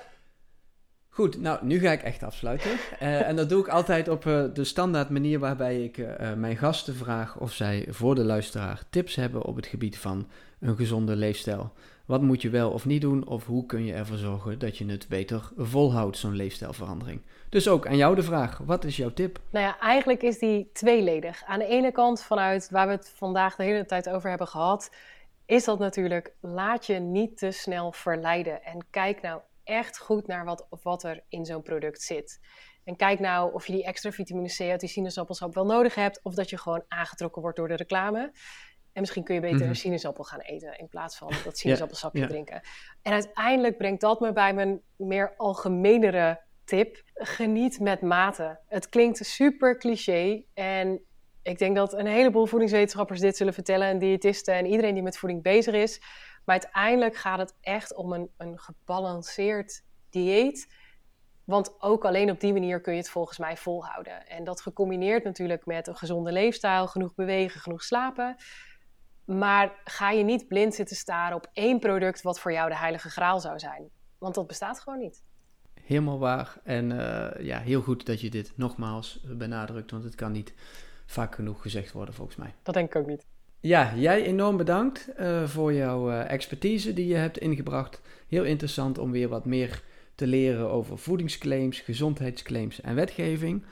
[1.19, 2.71] Goed, nou, nu ga ik echt afsluiten.
[2.71, 6.57] Uh, en dat doe ik altijd op uh, de standaard manier waarbij ik uh, mijn
[6.57, 10.29] gasten vraag of zij voor de luisteraar tips hebben op het gebied van
[10.61, 11.73] een gezonde leefstijl.
[12.07, 14.87] Wat moet je wel of niet doen of hoe kun je ervoor zorgen dat je
[14.87, 17.21] het beter volhoudt, zo'n leefstijlverandering?
[17.49, 19.41] Dus ook aan jou de vraag, wat is jouw tip?
[19.51, 21.45] Nou ja, eigenlijk is die tweeledig.
[21.45, 24.91] Aan de ene kant vanuit waar we het vandaag de hele tijd over hebben gehad,
[25.47, 30.45] is dat natuurlijk laat je niet te snel verleiden en kijk nou echt goed naar
[30.45, 32.41] wat, wat er in zo'n product zit.
[32.85, 36.21] En kijk nou of je die extra vitamine C uit die sinaasappelsap wel nodig hebt,
[36.23, 38.33] of dat je gewoon aangetrokken wordt door de reclame.
[38.93, 39.69] En misschien kun je beter mhm.
[39.69, 42.61] een sinaasappel gaan eten in plaats van dat sinaasappelsapje drinken.
[43.03, 47.03] En uiteindelijk brengt dat me bij mijn meer algemenere tip.
[47.15, 48.61] Geniet met mate.
[48.67, 51.03] Het klinkt super cliché en
[51.49, 55.19] ik denk dat een heleboel voedingswetenschappers dit zullen vertellen en diëtisten en iedereen die met
[55.19, 56.01] voeding bezig is.
[56.45, 60.73] Maar uiteindelijk gaat het echt om een, een gebalanceerd dieet.
[61.45, 64.27] Want ook alleen op die manier kun je het volgens mij volhouden.
[64.27, 68.37] En dat gecombineerd natuurlijk met een gezonde leefstijl, genoeg bewegen, genoeg slapen.
[69.25, 73.11] Maar ga je niet blind zitten staren op één product wat voor jou de heilige
[73.11, 73.89] graal zou zijn.
[74.19, 75.23] Want dat bestaat gewoon niet.
[75.83, 76.61] Helemaal waar.
[76.65, 80.55] En uh, ja, heel goed dat je dit nogmaals benadrukt, want het kan niet
[81.11, 82.55] vaak genoeg gezegd worden volgens mij.
[82.63, 83.27] Dat denk ik ook niet.
[83.61, 88.01] Ja, jij enorm bedankt uh, voor jouw uh, expertise die je hebt ingebracht.
[88.29, 89.83] Heel interessant om weer wat meer
[90.15, 93.63] te leren over voedingsclaims, gezondheidsclaims en wetgeving.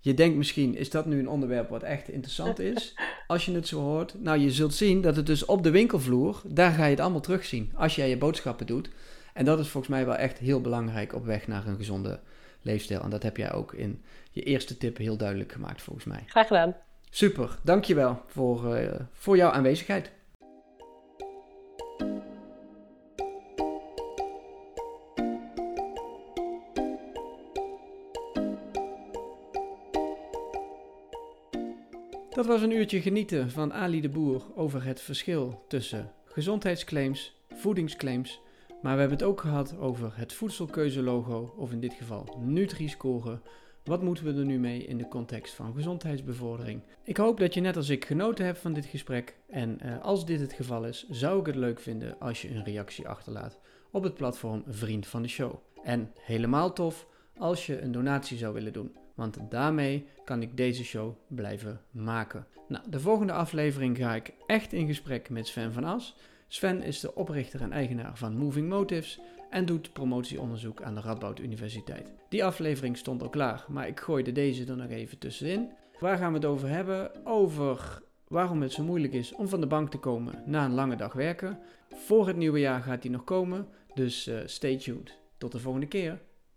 [0.00, 2.94] Je denkt misschien, is dat nu een onderwerp wat echt interessant is?
[3.26, 4.14] Als je het zo hoort.
[4.20, 7.20] Nou, je zult zien dat het dus op de winkelvloer, daar ga je het allemaal
[7.20, 7.70] terugzien.
[7.74, 8.90] Als jij je boodschappen doet.
[9.34, 12.20] En dat is volgens mij wel echt heel belangrijk op weg naar een gezonde
[12.68, 13.00] leefstijl.
[13.00, 16.22] En dat heb jij ook in je eerste tip heel duidelijk gemaakt, volgens mij.
[16.26, 16.76] Graag gedaan.
[17.10, 20.10] Super, dankjewel voor, uh, voor jouw aanwezigheid.
[32.30, 38.40] Dat was een uurtje genieten van Ali de Boer over het verschil tussen gezondheidsclaims, voedingsclaims,
[38.82, 43.40] maar we hebben het ook gehad over het voedselkeuzelogo, of in dit geval Nutri-score,
[43.84, 46.82] wat moeten we er nu mee in de context van gezondheidsbevordering?
[47.02, 49.36] Ik hoop dat je net als ik genoten hebt van dit gesprek.
[49.46, 52.64] En uh, als dit het geval is, zou ik het leuk vinden als je een
[52.64, 53.58] reactie achterlaat
[53.90, 55.54] op het platform Vriend van de Show.
[55.82, 57.06] En helemaal tof
[57.36, 58.96] als je een donatie zou willen doen.
[59.14, 62.46] Want daarmee kan ik deze show blijven maken.
[62.68, 66.16] Nou, de volgende aflevering ga ik echt in gesprek met Sven van As.
[66.50, 69.20] Sven is de oprichter en eigenaar van Moving Motives
[69.50, 72.12] en doet promotieonderzoek aan de Radboud Universiteit.
[72.28, 75.70] Die aflevering stond al klaar, maar ik gooide deze er nog even tussenin.
[75.98, 77.26] Waar gaan we het over hebben?
[77.26, 80.96] Over waarom het zo moeilijk is om van de bank te komen na een lange
[80.96, 81.58] dag werken.
[81.88, 85.18] Voor het nieuwe jaar gaat die nog komen, dus uh, stay tuned.
[85.38, 86.20] Tot de volgende keer.